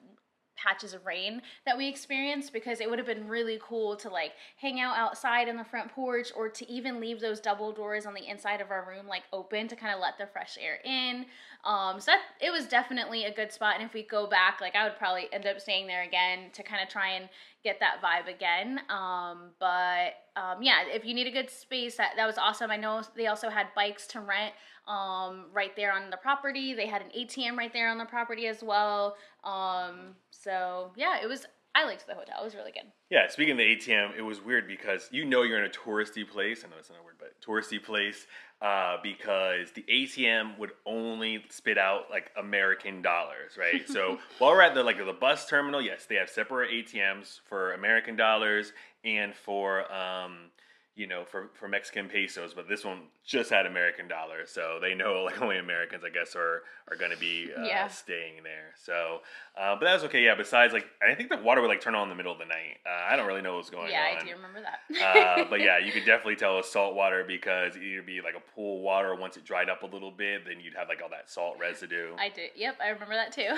[0.61, 4.33] patches of rain that we experienced because it would have been really cool to like
[4.57, 8.13] hang out outside in the front porch or to even leave those double doors on
[8.13, 11.25] the inside of our room like open to kind of let the fresh air in.
[11.65, 13.75] Um, so that it was definitely a good spot.
[13.75, 16.63] And if we go back, like I would probably end up staying there again to
[16.63, 17.29] kind of try and
[17.63, 18.79] get that vibe again.
[18.89, 22.71] Um, but um, yeah, if you need a good space, that, that was awesome.
[22.71, 24.53] I know they also had bikes to rent
[24.87, 26.73] um, right there on the property.
[26.73, 29.15] They had an ATM right there on the property as well.
[29.43, 31.45] Um, so yeah, it was.
[31.75, 32.41] I liked the hotel.
[32.41, 32.91] It was really good.
[33.11, 36.27] Yeah, speaking of the ATM, it was weird because you know you're in a touristy
[36.27, 36.63] place.
[36.65, 38.25] I know it's not a word, but touristy place
[38.61, 43.87] uh, because the ATM would only spit out like American dollars, right?
[43.87, 47.73] so while we're at the like the bus terminal, yes, they have separate ATMs for
[47.73, 50.51] American dollars and for um,
[50.99, 54.93] you know, for, for Mexican pesos, but this one just had American dollars, so they
[54.93, 57.87] know like only Americans, I guess, are are going to be uh, yeah.
[57.87, 58.73] staying there.
[58.83, 59.19] So,
[59.57, 60.25] uh, but that was okay.
[60.25, 60.35] Yeah.
[60.35, 62.45] Besides, like, I think the water would like turn on in the middle of the
[62.45, 62.79] night.
[62.85, 64.15] Uh, I don't really know what's going yeah, on.
[64.15, 65.39] Yeah, I do remember that.
[65.41, 68.55] Uh, but yeah, you could definitely tell it's salt water because it'd be like a
[68.55, 69.15] pool water.
[69.15, 72.13] Once it dried up a little bit, then you'd have like all that salt residue.
[72.17, 72.41] I do.
[72.57, 73.55] Yep, I remember that too.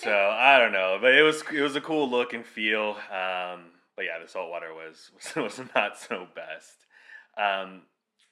[0.00, 2.96] so I don't know, but it was it was a cool look and feel.
[3.12, 6.86] Um, but yeah, the salt water was was, was not so best.
[7.36, 7.82] Um,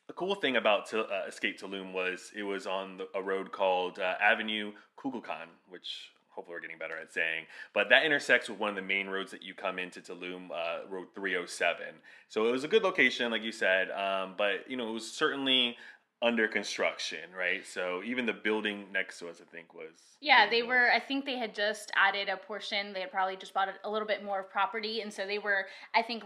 [0.06, 3.52] the cool thing about to, uh, Escape Tulum was it was on the, a road
[3.52, 7.44] called uh, Avenue Kukulkan, which hopefully we're getting better at saying.
[7.74, 10.88] But that intersects with one of the main roads that you come into Tulum, uh,
[10.88, 11.86] Road 307.
[12.28, 13.90] So it was a good location, like you said.
[13.90, 15.76] Um, but you know, it was certainly
[16.22, 17.66] under construction, right?
[17.66, 20.50] So even the building next to us, I think, was yeah.
[20.50, 20.90] They were.
[20.90, 22.92] I think they had just added a portion.
[22.92, 25.66] They had probably just bought a little bit more of property, and so they were.
[25.94, 26.24] I think.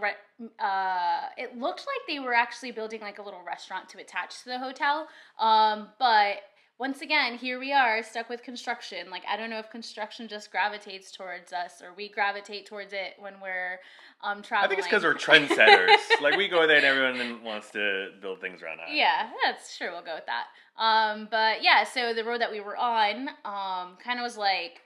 [0.58, 4.46] Uh, it looked like they were actually building like a little restaurant to attach to
[4.46, 5.06] the hotel.
[5.38, 6.38] Um, but
[6.78, 9.08] once again, here we are stuck with construction.
[9.10, 13.14] Like, I don't know if construction just gravitates towards us or we gravitate towards it
[13.18, 13.78] when we're
[14.22, 14.66] um, traveling.
[14.66, 15.96] I think it's because we're trendsetters.
[16.22, 18.88] like, we go there and everyone wants to build things around us.
[18.90, 19.92] Yeah, that's sure.
[19.92, 20.46] We'll go with that.
[20.76, 24.80] Um, but yeah, so the road that we were on um, kind of was like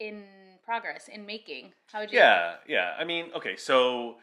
[0.00, 0.24] in
[0.64, 1.72] progress, in making.
[1.92, 2.18] How would you?
[2.18, 2.94] Yeah, yeah.
[2.98, 4.16] I mean, okay, so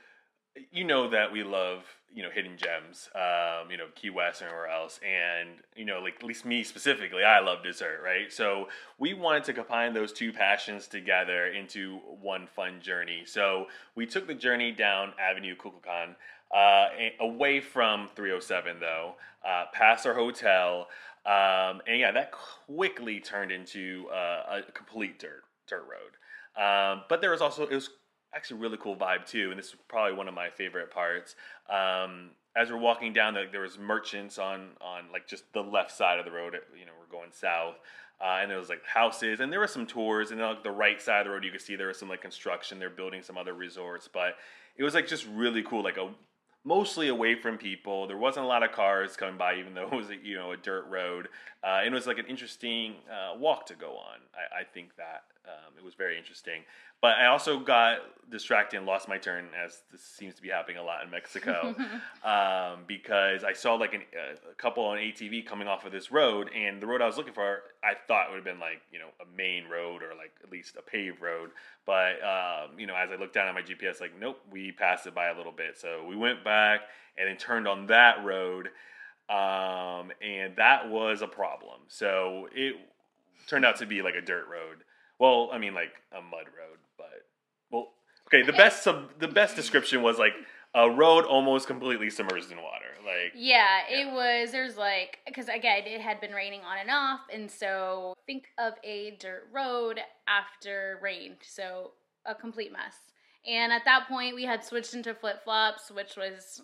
[0.71, 1.83] you know that we love
[2.15, 4.99] you know hidden gems um, you know key west or anywhere else.
[5.04, 8.32] And you know like at least me specifically i love dessert right?
[8.32, 13.23] So we wanted to combine those two passions together into one fun journey.
[13.25, 16.15] So we took the journey down avenue kukulkan
[16.56, 16.88] uh,
[17.19, 20.88] away from 307 though uh, past our hotel.
[21.25, 26.15] Um, and yeah that quickly turned into uh, a complete dirt dirt road.
[26.58, 27.89] Um, but there was also it was
[28.35, 31.35] actually really cool vibe too, and this is probably one of my favorite parts.
[31.69, 35.91] Um, as we're walking down, the, there was merchants on on like just the left
[35.91, 36.55] side of the road.
[36.77, 37.75] You know, we're going south,
[38.21, 40.31] uh, and there was like houses, and there were some tours.
[40.31, 42.09] And then like the right side of the road, you could see there was some
[42.09, 42.79] like construction.
[42.79, 44.35] They're building some other resorts, but
[44.77, 46.09] it was like just really cool, like a
[46.63, 48.07] mostly away from people.
[48.07, 50.51] There wasn't a lot of cars coming by, even though it was a, you know
[50.51, 51.29] a dirt road.
[51.63, 54.19] Uh, it was like an interesting uh, walk to go on.
[54.33, 56.62] I, I think that um, it was very interesting.
[57.01, 57.99] But I also got
[58.31, 61.75] distracted and lost my turn, as this seems to be happening a lot in Mexico,
[62.23, 64.01] um, because I saw like an,
[64.49, 67.34] a couple on ATV coming off of this road, and the road I was looking
[67.34, 70.51] for, I thought would have been like you know a main road or like at
[70.51, 71.51] least a paved road.
[71.86, 75.05] But um, you know, as I looked down at my GPS, like nope, we passed
[75.05, 75.77] it by a little bit.
[75.77, 76.81] So we went back
[77.17, 78.69] and then turned on that road,
[79.29, 81.81] um, and that was a problem.
[81.88, 82.75] So it
[83.47, 84.84] turned out to be like a dirt road.
[85.19, 87.25] Well, I mean like a mud road but
[87.71, 87.93] well,
[88.28, 88.43] okay.
[88.43, 90.34] The best sub, the best description was like
[90.73, 92.86] a road almost completely submerged in water.
[93.04, 93.97] Like yeah, yeah.
[93.97, 94.51] it was.
[94.51, 98.73] There's like because again it had been raining on and off, and so think of
[98.84, 101.91] a dirt road after rain, so
[102.25, 102.95] a complete mess.
[103.47, 106.63] And at that point, we had switched into flip flops, which was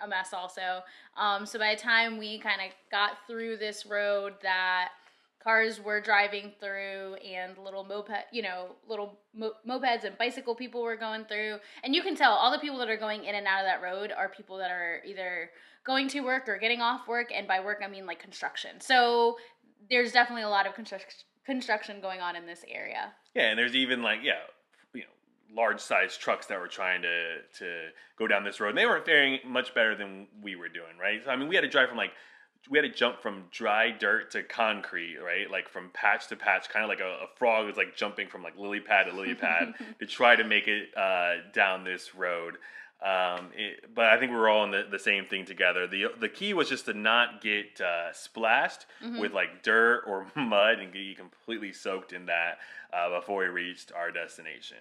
[0.00, 0.82] a mess also.
[1.16, 4.88] Um, so by the time we kind of got through this road that
[5.46, 10.82] cars were driving through and little moped, you know, little mo- mopeds and bicycle people
[10.82, 11.58] were going through.
[11.84, 13.80] And you can tell all the people that are going in and out of that
[13.80, 15.50] road are people that are either
[15.84, 17.28] going to work or getting off work.
[17.32, 18.80] And by work, I mean like construction.
[18.80, 19.36] So
[19.88, 23.12] there's definitely a lot of construction construction going on in this area.
[23.36, 24.40] Yeah, and there's even like yeah,
[24.94, 28.70] you know, large size trucks that were trying to to go down this road.
[28.70, 31.20] And they weren't faring much better than we were doing, right?
[31.24, 32.10] So I mean, we had to drive from like
[32.70, 35.50] we had to jump from dry dirt to concrete, right?
[35.50, 38.42] Like from patch to patch, kind of like a, a frog was like jumping from
[38.42, 42.56] like lily pad to lily pad to try to make it uh, down this road.
[43.02, 45.86] Um, it, but I think we were all in the, the same thing together.
[45.86, 49.18] The the key was just to not get uh, splashed mm-hmm.
[49.18, 52.58] with like dirt or mud and get completely soaked in that
[52.92, 54.78] uh, before we reached our destination.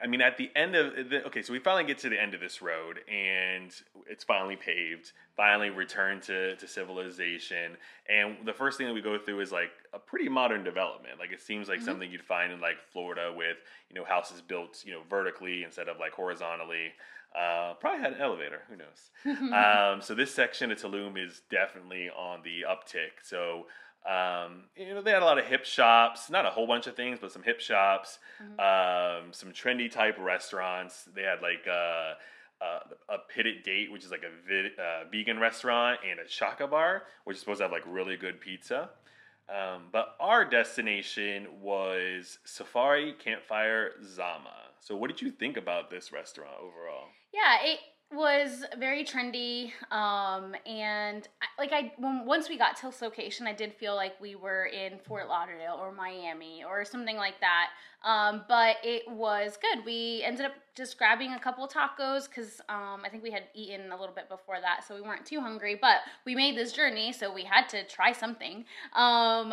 [0.00, 2.34] I mean, at the end of the okay, so we finally get to the end
[2.34, 3.74] of this road, and
[4.06, 5.12] it's finally paved.
[5.36, 7.76] Finally, return to to civilization,
[8.08, 11.18] and the first thing that we go through is like a pretty modern development.
[11.18, 11.86] Like it seems like mm-hmm.
[11.86, 13.56] something you'd find in like Florida, with
[13.90, 16.92] you know houses built you know vertically instead of like horizontally.
[17.38, 18.62] Uh, probably had an elevator.
[18.70, 19.52] Who knows?
[19.52, 23.22] um, so this section of Tulum is definitely on the uptick.
[23.22, 23.66] So
[24.06, 26.96] um, you know, they had a lot of hip shops, not a whole bunch of
[26.96, 28.58] things, but some hip shops, mm-hmm.
[28.58, 31.08] um, some trendy type restaurants.
[31.14, 32.14] They had like uh,
[32.64, 36.66] uh, a pitted date, which is like a vid, uh, vegan restaurant, and a shaka
[36.66, 38.90] bar, which is supposed to have like really good pizza.
[39.48, 44.52] Um, but our destination was Safari Campfire Zama.
[44.80, 47.08] So, what did you think about this restaurant overall?
[47.32, 47.78] Yeah, it
[48.10, 53.46] was very trendy um, and I, like i when, once we got to this location
[53.46, 57.68] i did feel like we were in fort lauderdale or miami or something like that
[58.04, 59.84] um, but it was good.
[59.84, 63.90] We ended up just grabbing a couple tacos because um, i think we had eaten
[63.90, 67.12] a little bit before that so we weren't too hungry but we made this journey
[67.12, 68.64] so we had to try something.
[68.94, 69.52] Um,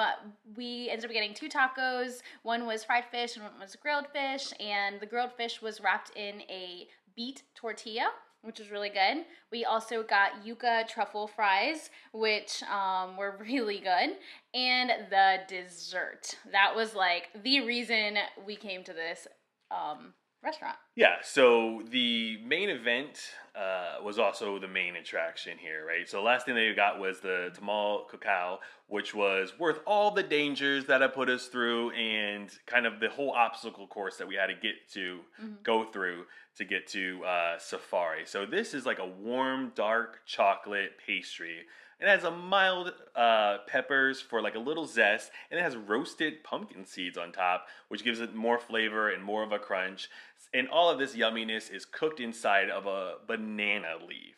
[0.56, 2.22] we ended up getting two tacos.
[2.44, 6.12] One was fried fish and one was grilled fish and the grilled fish was wrapped
[6.16, 8.12] in a beet tortilla
[8.46, 9.26] which was really good.
[9.52, 14.18] We also got yuca truffle fries, which um, were really good,
[14.54, 16.38] and the dessert.
[16.52, 19.28] That was like the reason we came to this
[19.72, 20.78] um, restaurant.
[20.96, 23.20] Yeah, so the main event
[23.56, 26.08] uh, was also the main attraction here, right?
[26.08, 30.12] So the last thing that you got was the Tamal Cacao, which was worth all
[30.12, 34.28] the dangers that I put us through and kind of the whole obstacle course that
[34.28, 35.64] we had to get to Mhm.
[35.64, 38.26] go through to get to uh, Safari.
[38.26, 41.64] So this is like a warm, dark chocolate pastry.
[42.00, 46.44] It has a mild uh, peppers for like a little zest, and it has roasted
[46.44, 50.10] pumpkin seeds on top, which gives it more flavor and more of a crunch.
[50.54, 54.36] And all of this yumminess is cooked inside of a banana leaf.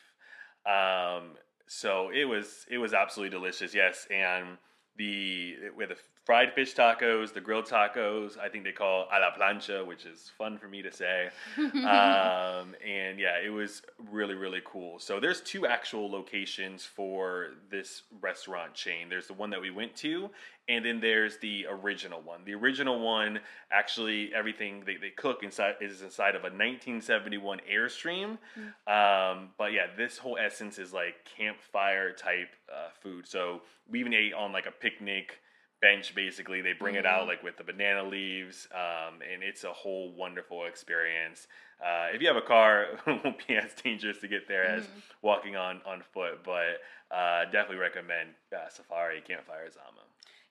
[0.66, 1.32] Um,
[1.68, 3.74] so it was it was absolutely delicious.
[3.74, 4.58] Yes, and
[4.96, 5.98] the with the
[6.28, 10.30] fried fish tacos, the grilled tacos, I think they call a la plancha, which is
[10.38, 11.30] fun for me to say.
[11.58, 15.00] um, and yeah, it was really really cool.
[15.00, 19.08] So there's two actual locations for this restaurant chain.
[19.08, 20.30] There's the one that we went to,
[20.68, 22.42] and then there's the original one.
[22.44, 23.40] The original one,
[23.72, 28.38] actually, everything they, they cook inside is inside of a 1971 Airstream.
[28.86, 33.26] Um, but yeah, this whole essence is like campfire type uh, food.
[33.30, 35.40] So we even ate on like a picnic
[35.82, 36.62] bench basically.
[36.62, 40.66] They bring it out like with the banana leaves um, and it's a whole wonderful
[40.66, 41.48] experience.
[41.82, 44.88] Uh, if you have a car it won't be as dangerous to get there as
[45.22, 46.82] walking on on foot but
[47.16, 50.02] uh, definitely recommend uh, safari campfire zama.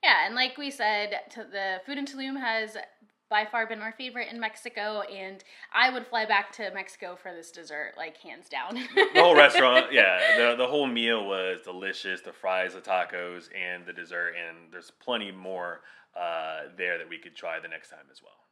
[0.02, 2.76] Yeah, and like we said, to the food in Tulum has
[3.28, 7.32] by far been our favorite in Mexico, and I would fly back to Mexico for
[7.34, 8.74] this dessert, like hands down.
[9.14, 13.86] the whole restaurant yeah the, the whole meal was delicious the fries the tacos and
[13.86, 15.80] the dessert and there's plenty more
[16.18, 18.45] uh, there that we could try the next time as well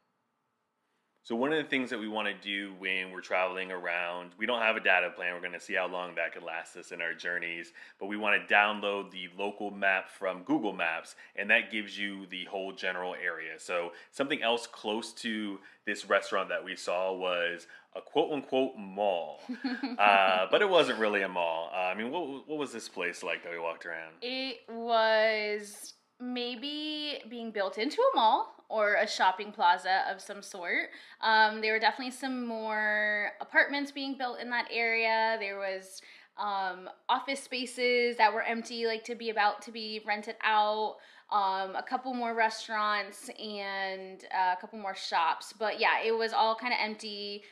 [1.25, 4.45] so one of the things that we want to do when we're traveling around we
[4.45, 6.91] don't have a data plan we're going to see how long that could last us
[6.91, 11.49] in our journeys but we want to download the local map from google maps and
[11.49, 16.63] that gives you the whole general area so something else close to this restaurant that
[16.63, 19.39] we saw was a quote unquote mall
[19.99, 21.69] uh, but it wasn't really a mall.
[21.73, 24.13] Uh, I mean, what what was this place like that we walked around?
[24.21, 25.93] it was
[26.33, 30.89] maybe being built into a mall or a shopping plaza of some sort.
[31.21, 35.37] Um, there were definitely some more apartments being built in that area.
[35.39, 36.01] There was
[36.37, 40.97] um, office spaces that were empty, like to be about to be rented out.
[41.31, 45.53] Um, a couple more restaurants and uh, a couple more shops.
[45.57, 47.43] But yeah, it was all kind of empty.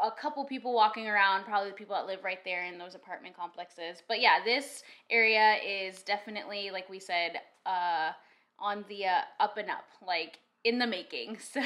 [0.00, 3.36] A couple people walking around, probably the people that live right there in those apartment
[3.36, 4.02] complexes.
[4.08, 8.10] But yeah, this area is definitely, like we said, uh,
[8.58, 11.36] on the uh, up and up, like in the making.
[11.52, 11.60] So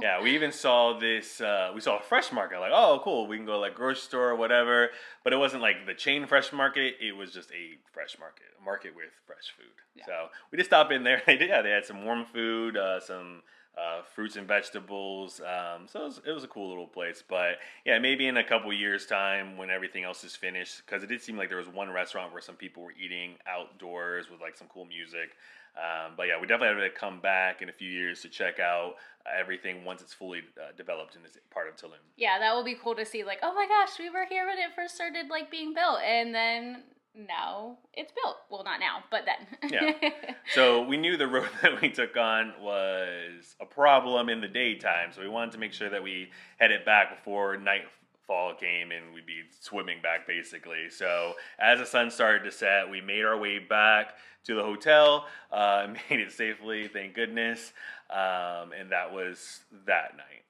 [0.00, 1.40] Yeah, we even saw this.
[1.40, 2.58] Uh, we saw a fresh market.
[2.58, 4.88] Like, oh, cool, we can go like grocery store or whatever.
[5.22, 6.94] But it wasn't like the chain fresh market.
[7.00, 9.66] It was just a fresh market, a market with fresh food.
[9.94, 10.06] Yeah.
[10.06, 11.22] So we just stopped in there.
[11.26, 13.42] They did, yeah, they had some warm food, uh, some
[13.76, 15.40] uh, fruits and vegetables.
[15.40, 17.22] Um, so it was, it was a cool little place.
[17.26, 21.06] But yeah, maybe in a couple years' time when everything else is finished, because it
[21.06, 24.56] did seem like there was one restaurant where some people were eating outdoors with like
[24.56, 25.30] some cool music.
[25.74, 28.60] Um, but yeah, we definitely have to come back in a few years to check
[28.60, 28.96] out
[29.38, 31.96] everything once it's fully uh, developed in this part of Tulum.
[32.16, 33.24] yeah, that will be cool to see.
[33.24, 36.34] Like, oh my gosh, we were here when it first started like being built, and
[36.34, 36.82] then
[37.14, 38.36] now it's built.
[38.50, 39.70] Well, not now, but then.
[39.70, 40.10] Yeah.
[40.54, 45.12] So we knew the road that we took on was a problem in the daytime,
[45.12, 49.24] so we wanted to make sure that we headed back before nightfall came and we'd
[49.24, 50.90] be swimming back basically.
[50.90, 55.26] So as the sun started to set, we made our way back to the hotel,
[55.50, 57.72] uh, made it safely, thank goodness,
[58.10, 60.41] um, and that was that night.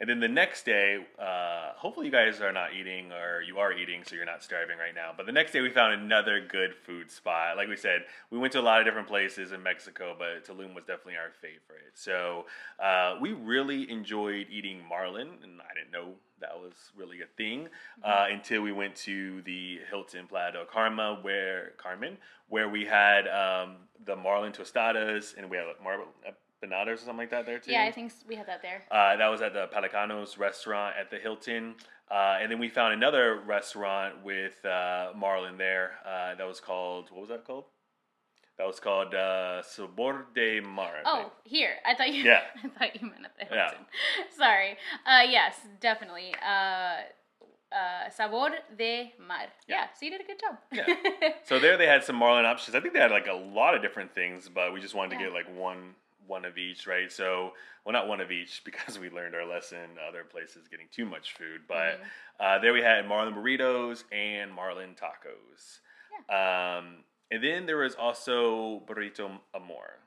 [0.00, 3.72] And then the next day, uh, hopefully you guys are not eating or you are
[3.72, 5.10] eating, so you're not starving right now.
[5.16, 7.56] But the next day we found another good food spot.
[7.56, 10.72] Like we said, we went to a lot of different places in Mexico, but Tulum
[10.72, 11.94] was definitely our favorite.
[11.94, 12.46] So
[12.78, 17.68] uh, we really enjoyed eating marlin, and I didn't know that was really a thing
[18.04, 23.26] uh, until we went to the Hilton Playa del Carmen, where Carmen, where we had
[23.26, 26.06] um, the marlin tostadas, and we had marlin
[26.62, 27.72] empanadas or something like that there too.
[27.72, 28.82] yeah, I think we had that there.
[28.90, 31.74] Uh, that was at the Pelicanos restaurant at the Hilton.
[32.10, 35.92] Uh, and then we found another restaurant with uh, Marlin there.
[36.06, 37.64] Uh, that was called, what was that called?
[38.56, 40.94] That was called uh, Sabor de Mar.
[41.04, 41.74] Oh, here.
[41.86, 42.24] I thought you.
[42.24, 42.40] Yeah.
[42.64, 43.68] I thought you meant at the Yeah.
[43.70, 43.86] Hilton.
[44.36, 44.76] Sorry.
[45.06, 46.34] Uh, yes, definitely.
[46.44, 46.96] Uh,
[47.70, 49.46] uh, sabor de mar.
[49.68, 49.84] Yeah.
[50.00, 50.56] So you did a good job.
[50.72, 51.30] Yeah.
[51.44, 52.74] So there they had some Marlin options.
[52.74, 55.22] I think they had like a lot of different things, but we just wanted to
[55.24, 55.94] get like one
[56.28, 57.10] one of each, right?
[57.10, 57.52] So,
[57.84, 59.98] well, not one of each because we learned our lesson.
[60.08, 62.00] Other places getting too much food, but
[62.40, 65.80] uh, there we had Marlin burritos and Marlin tacos.
[66.28, 70.00] Um, and then there was also burrito amor,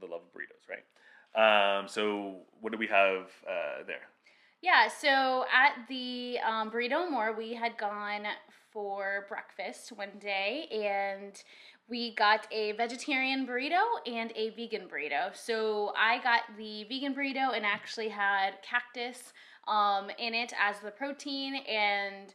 [0.00, 0.84] the love of burritos, right?
[1.34, 4.08] Um, so what do we have uh, there?
[4.62, 8.26] Yeah, so at the um, Burrito Amor, we had gone
[8.70, 11.42] for breakfast one day and
[11.88, 15.36] we got a vegetarian burrito and a vegan burrito.
[15.36, 19.32] So I got the vegan burrito and actually had cactus
[19.68, 22.34] um, in it as the protein and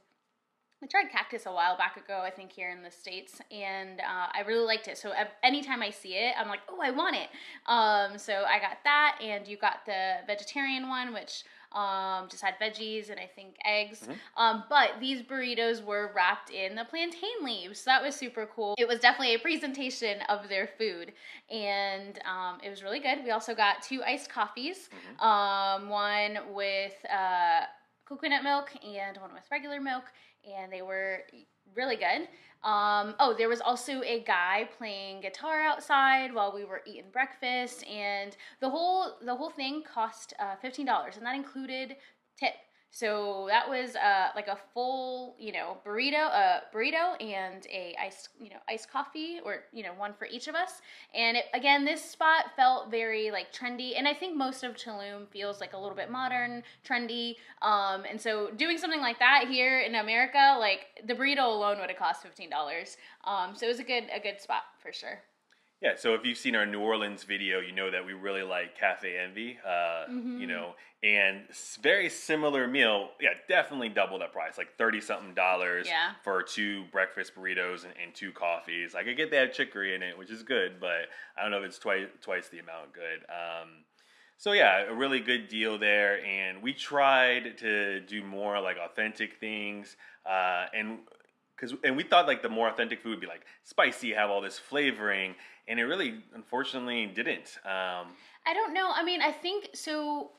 [0.83, 4.27] I tried cactus a while back ago, I think here in the states, and uh,
[4.31, 4.99] I really liked it.
[4.99, 7.29] So anytime I see it, I'm like, oh, I want it.
[7.65, 12.55] Um, so I got that, and you got the vegetarian one, which um, just had
[12.61, 14.01] veggies and I think eggs.
[14.01, 14.13] Mm-hmm.
[14.37, 17.79] Um, but these burritos were wrapped in the plantain leaves.
[17.81, 18.75] So that was super cool.
[18.77, 21.13] It was definitely a presentation of their food,
[21.49, 23.23] and um, it was really good.
[23.23, 25.25] We also got two iced coffees, mm-hmm.
[25.25, 27.61] Um, one with uh,
[28.05, 30.05] coconut milk and one with regular milk
[30.47, 31.19] and they were
[31.75, 32.27] really good.
[32.63, 37.85] Um, oh, there was also a guy playing guitar outside while we were eating breakfast,
[37.85, 41.95] and the whole the whole thing cost uh, fifteen dollars, and that included
[42.37, 42.53] tip.
[42.97, 48.29] So that was uh, like a full, you know, burrito, uh, burrito, and a iced,
[48.41, 50.81] you know, iced coffee, or you know, one for each of us.
[51.13, 55.27] And it, again, this spot felt very like trendy, and I think most of Tulum
[55.29, 57.35] feels like a little bit modern, trendy.
[57.61, 61.91] Um, and so doing something like that here in America, like the burrito alone would
[61.91, 62.97] have cost fifteen dollars.
[63.25, 65.21] Um, so it was a good, a good spot for sure.
[65.81, 68.75] Yeah, so if you've seen our New Orleans video, you know that we really like
[68.77, 69.59] Cafe Envie.
[69.63, 69.69] Uh,
[70.09, 70.39] mm-hmm.
[70.39, 70.73] You know,
[71.03, 71.41] and
[71.81, 73.09] very similar meal.
[73.21, 76.13] Yeah, definitely double that price, like thirty something dollars yeah.
[76.23, 78.95] for two breakfast burritos and, and, two coffees.
[78.95, 81.65] I could get that chicory in it, which is good, but I don't know if
[81.65, 83.23] it's twice twice the amount good.
[83.29, 83.69] Um,
[84.37, 89.39] so yeah, a really good deal there, and we tried to do more like authentic
[89.39, 90.99] things, uh, and
[91.55, 94.41] because and we thought like the more authentic food would be like spicy, have all
[94.41, 95.35] this flavoring,
[95.67, 97.57] and it really, unfortunately, didn't.
[97.65, 98.13] Um,
[98.45, 98.91] I don't know.
[98.93, 100.31] I mean, I think so.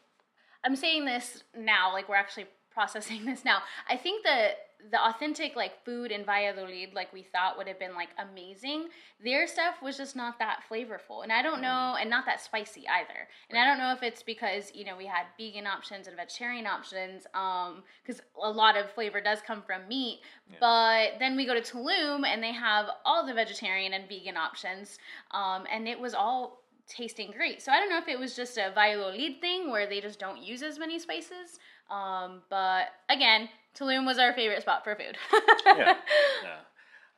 [0.64, 3.58] I'm saying this now, like we're actually processing this now.
[3.88, 4.52] I think that
[4.90, 8.88] the authentic like food in Valladolid, like we thought would have been like amazing.
[9.22, 12.00] Their stuff was just not that flavorful, and I don't know, mm.
[12.00, 13.28] and not that spicy either.
[13.50, 16.66] And I don't know if it's because you know we had vegan options and vegetarian
[16.66, 20.20] options, um, because a lot of flavor does come from meat.
[20.50, 20.56] Yeah.
[20.60, 24.98] But then we go to Tulum and they have all the vegetarian and vegan options,
[25.32, 27.62] um, and it was all tasting great.
[27.62, 30.42] So I don't know if it was just a Valladolid thing where they just don't
[30.42, 31.58] use as many spices.
[31.90, 35.16] Um, but again, Tulum was our favorite spot for food.
[35.66, 35.96] yeah.
[36.42, 36.56] yeah.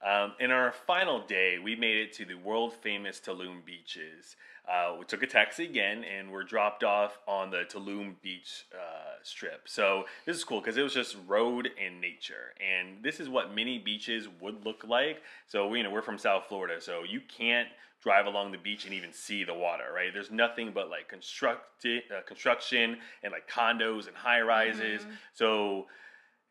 [0.07, 4.37] Um, in our final day, we made it to the world famous Tulum beaches.
[4.71, 9.17] Uh, we took a taxi again and were dropped off on the Tulum beach uh,
[9.23, 9.63] strip.
[9.67, 13.55] So this is cool because it was just road and nature, and this is what
[13.55, 15.23] many beaches would look like.
[15.49, 17.69] So we, you know, we're from South Florida, so you can't
[18.03, 20.11] drive along the beach and even see the water, right?
[20.13, 25.03] There's nothing but like constructi- uh, construction and like condos and high rises.
[25.03, 25.11] Mm-hmm.
[25.35, 25.87] So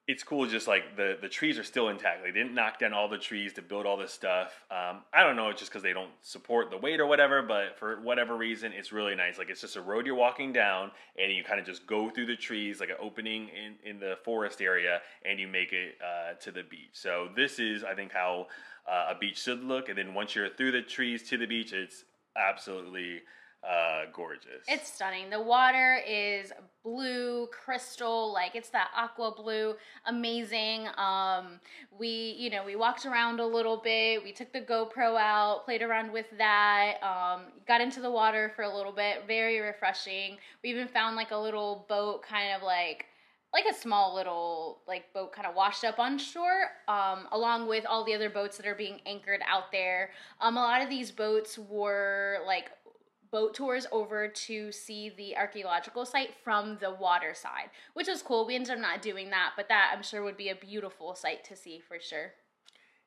[0.10, 3.08] it's cool just like the the trees are still intact they didn't knock down all
[3.08, 5.94] the trees to build all this stuff um, i don't know it's just because they
[5.94, 9.62] don't support the weight or whatever but for whatever reason it's really nice like it's
[9.62, 10.90] just a road you're walking down
[11.22, 14.18] and you kind of just go through the trees like an opening in, in the
[14.26, 18.12] forest area and you make it uh, to the beach so this is i think
[18.12, 18.48] how
[18.92, 21.72] uh, a beach should look and then once you're through the trees to the beach
[21.72, 22.04] it's
[22.36, 23.22] absolutely
[23.64, 24.64] uh, gorgeous.
[24.68, 25.30] It's stunning.
[25.30, 26.54] The water is
[26.90, 29.76] blue, crystal, like it's that aqua blue,
[30.06, 30.88] amazing.
[30.98, 31.60] Um,
[31.98, 34.24] we, you know, we walked around a little bit.
[34.24, 38.64] We took the GoPro out, played around with that, um, got into the water for
[38.64, 39.24] a little bit.
[39.28, 40.38] Very refreshing.
[40.64, 43.06] We even found like a little boat, kind of like
[43.54, 47.84] like a small little like boat kind of washed up on shore um, along with
[47.88, 51.10] all the other boats that are being anchored out there um, a lot of these
[51.10, 52.70] boats were like
[53.32, 58.46] boat tours over to see the archaeological site from the water side, which was cool.
[58.46, 61.44] We ended up not doing that, but that I'm sure would be a beautiful sight
[61.46, 62.34] to see for sure.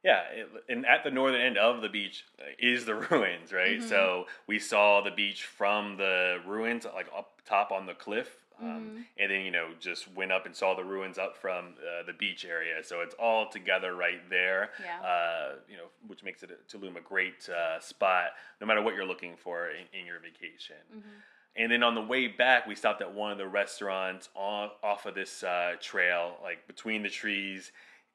[0.05, 0.23] Yeah,
[0.69, 3.79] and at the northern end of the beach uh, is the ruins, right?
[3.79, 3.89] Mm-hmm.
[3.89, 8.69] So we saw the beach from the ruins, like up top on the cliff um,
[8.69, 8.97] mm-hmm.
[9.19, 12.13] And then, you know, just went up and saw the ruins up from uh, the
[12.13, 12.83] beach area.
[12.83, 15.07] So it's all together right there, yeah.
[15.07, 18.31] uh, you know, which makes it Tulum a great uh, spot
[18.61, 20.77] no matter what you're looking for in, in your vacation.
[20.91, 21.09] Mm-hmm.
[21.55, 25.05] And then on the way back, we stopped at one of the restaurants off, off
[25.05, 27.73] of this uh, trail, like between the trees.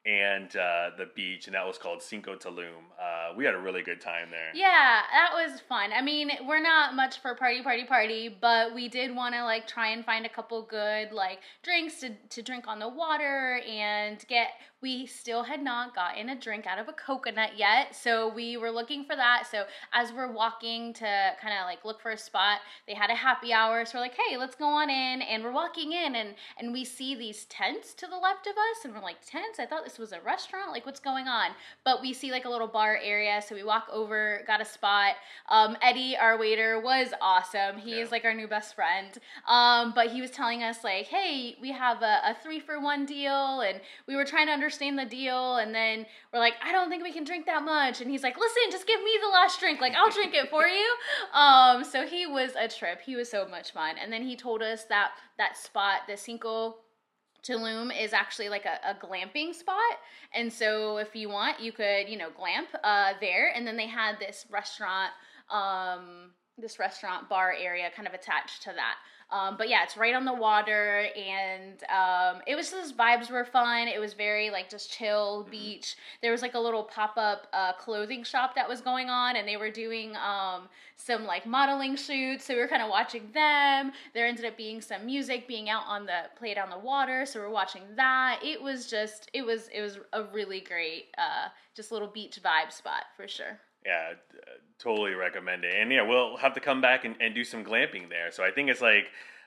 [0.08, 2.88] And uh, the beach, and that was called Cinco Tulum.
[2.98, 4.50] Uh, we had a really good time there.
[4.54, 5.90] Yeah, that was fun.
[5.92, 9.66] I mean, we're not much for party, party, party, but we did want to like
[9.66, 14.24] try and find a couple good like drinks to to drink on the water and
[14.28, 14.48] get.
[14.80, 18.70] We still had not gotten a drink out of a coconut yet, so we were
[18.70, 19.44] looking for that.
[19.50, 23.14] So as we're walking to kind of like look for a spot, they had a
[23.16, 23.84] happy hour.
[23.84, 26.84] So we're like, hey, let's go on in, and we're walking in, and and we
[26.84, 29.58] see these tents to the left of us, and we're like, tents?
[29.58, 30.70] I thought this was a restaurant.
[30.70, 31.50] Like, what's going on?
[31.84, 35.14] But we see like a little bar area, so we walk over, got a spot.
[35.48, 37.78] Um, Eddie, our waiter, was awesome.
[37.78, 38.04] He Yeah.
[38.04, 39.18] is like our new best friend.
[39.48, 43.06] Um, but he was telling us like, hey, we have a, a three for one
[43.06, 46.88] deal, and we were trying to understand the deal, and then we're like, I don't
[46.88, 49.60] think we can drink that much, and he's like, listen, just give me the last
[49.60, 50.94] drink, like I'll drink it for you.
[51.34, 53.00] Um, so he was a trip.
[53.00, 56.76] He was so much fun, and then he told us that that spot, the Cinco
[57.42, 59.78] Tulum is actually like a, a glamping spot.
[60.34, 63.52] And so if you want, you could, you know, glamp uh, there.
[63.54, 65.12] And then they had this restaurant,
[65.50, 68.96] um, this restaurant bar area kind of attached to that.
[69.30, 73.44] Um, but yeah, it's right on the water, and um, it was just vibes were
[73.44, 73.86] fun.
[73.86, 75.96] It was very like just chill beach.
[76.22, 79.46] There was like a little pop up uh, clothing shop that was going on, and
[79.46, 80.62] they were doing um,
[80.96, 82.46] some like modeling shoots.
[82.46, 83.92] So we were kind of watching them.
[84.14, 87.40] There ended up being some music being out on the played on the water, so
[87.40, 88.40] we're watching that.
[88.42, 92.72] It was just it was it was a really great uh, just little beach vibe
[92.72, 93.60] spot for sure.
[93.84, 94.14] Yeah,
[94.78, 95.74] totally recommend it.
[95.78, 98.30] And yeah, we'll have to come back and, and do some glamping there.
[98.30, 99.06] So I think it's like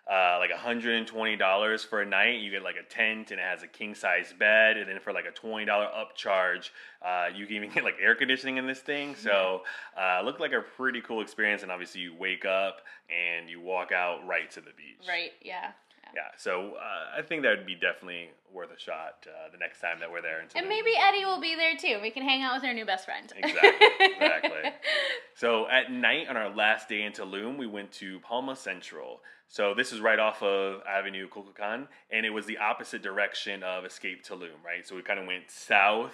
[0.10, 2.40] uh, like $120 for a night.
[2.40, 4.78] You get like a tent and it has a king size bed.
[4.78, 6.70] And then for like a $20 upcharge,
[7.06, 9.16] uh, you can even get like air conditioning in this thing.
[9.16, 9.62] So
[9.98, 11.64] uh, looked like a pretty cool experience.
[11.64, 15.08] And obviously, you wake up and you walk out right to the beach.
[15.08, 15.32] Right?
[15.42, 15.72] Yeah.
[16.14, 19.80] Yeah, so uh, I think that would be definitely worth a shot uh, the next
[19.80, 20.42] time that we're there.
[20.42, 22.00] in And maybe Eddie will be there too.
[22.02, 23.32] We can hang out with our new best friend.
[23.36, 24.72] Exactly, exactly.
[25.42, 29.22] So at night on our last day in Tulum, we went to Palma Central.
[29.48, 33.84] So this is right off of Avenue Kukulkan, and it was the opposite direction of
[33.84, 34.88] Escape Tulum, right?
[34.88, 36.14] So we kind of went south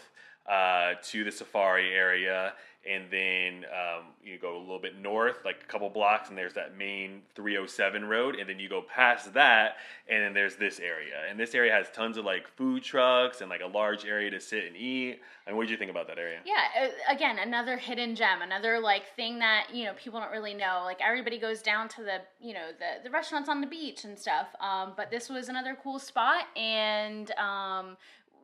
[0.49, 2.53] uh, to the safari area,
[2.87, 6.53] and then um, you go a little bit north, like a couple blocks, and there's
[6.53, 9.77] that main 307 road, and then you go past that,
[10.07, 13.49] and then there's this area, and this area has tons of like food trucks and
[13.49, 15.19] like a large area to sit and eat.
[15.45, 16.39] I mean, what did you think about that area?
[16.45, 20.53] Yeah, uh, again, another hidden gem, another like thing that you know people don't really
[20.53, 20.81] know.
[20.83, 24.17] Like everybody goes down to the you know the the restaurants on the beach and
[24.17, 24.47] stuff.
[24.59, 27.97] Um, but this was another cool spot, and um,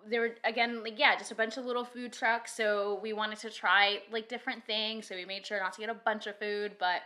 [0.10, 2.54] there were again like yeah, just a bunch of little food trucks.
[2.56, 5.08] So we wanted to try like different things.
[5.08, 7.02] So we made sure not to get a bunch of food, but.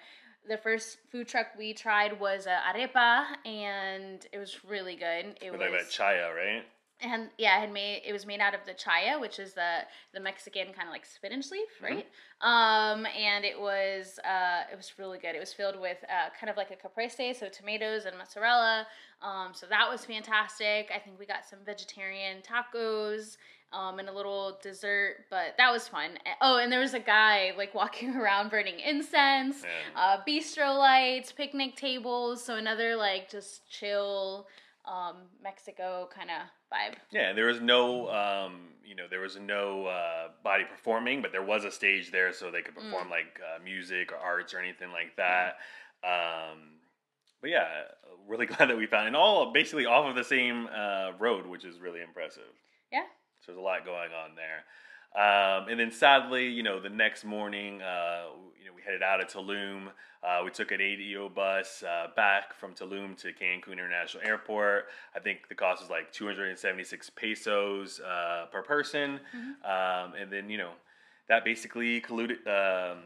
[0.49, 5.37] The first food truck we tried was a arepa, and it was really good.
[5.41, 6.63] It was like that chaya, right?
[7.01, 9.79] And yeah, it had made it was made out of the chaya, which is the
[10.13, 12.07] the Mexican kind of like spinach leaf, right?
[12.41, 15.35] Um, and it was uh, it was really good.
[15.35, 18.87] It was filled with uh, kind of like a caprese, so tomatoes and mozzarella.
[19.21, 20.89] Um, so that was fantastic.
[20.93, 23.37] I think we got some vegetarian tacos.
[23.73, 26.11] Um, and a little dessert, but that was fun.
[26.39, 29.69] Oh, and there was a guy like walking around burning incense, Yeah.
[29.93, 32.41] uh, bistro lights, picnic tables.
[32.41, 34.47] So another like just chill
[34.87, 36.95] um, Mexico kind of vibe.
[37.11, 41.43] Yeah, there was no, um, you know, there was no uh, body performing, but there
[41.43, 42.83] was a stage there so they could Mm.
[42.89, 45.57] perform like uh, music or arts or anything like that.
[46.03, 46.79] Um,
[47.41, 47.67] but yeah,
[48.27, 51.65] really glad that we found, and all basically off of the same uh, road, which
[51.65, 52.43] is really impressive.
[52.91, 53.03] Yeah.
[53.39, 54.63] So there's a lot going on there.
[55.15, 58.25] Um, and then sadly, you know, the next morning, uh,
[58.59, 59.87] you know, we headed out of Tulum.
[60.23, 64.85] Uh, we took an ADO bus uh, back from Tulum to Cancun International Airport.
[65.15, 69.19] I think the cost was like 276 pesos uh, per person.
[69.63, 70.71] Um, and then, you know,
[71.29, 72.99] that basically colluded, um,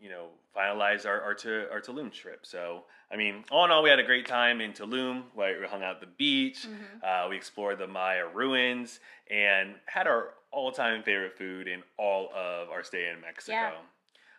[0.00, 0.26] you know,
[0.56, 2.46] finalized our, our, to, our Tulum trip.
[2.46, 5.24] So, I mean, all in all, we had a great time in Tulum.
[5.36, 6.66] Right, we hung out at the beach.
[7.02, 12.70] Uh, we explored the Maya ruins and had our all-time favorite food in all of
[12.70, 13.72] our stay in Mexico.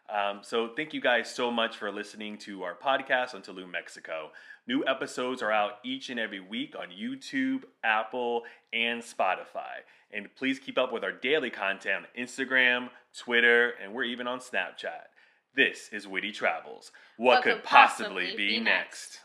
[0.09, 4.32] Um, so thank you guys so much for listening to our podcast on Tulum, Mexico.
[4.68, 8.43] New episodes are out each and every week on YouTube, Apple,
[8.74, 9.84] and Spotify.
[10.11, 14.39] And please keep up with our daily content on Instagram, Twitter, and we're even on
[14.39, 15.07] Snapchat.
[15.55, 16.91] This is Witty Travels.
[17.18, 19.20] What, could possibly, be, next?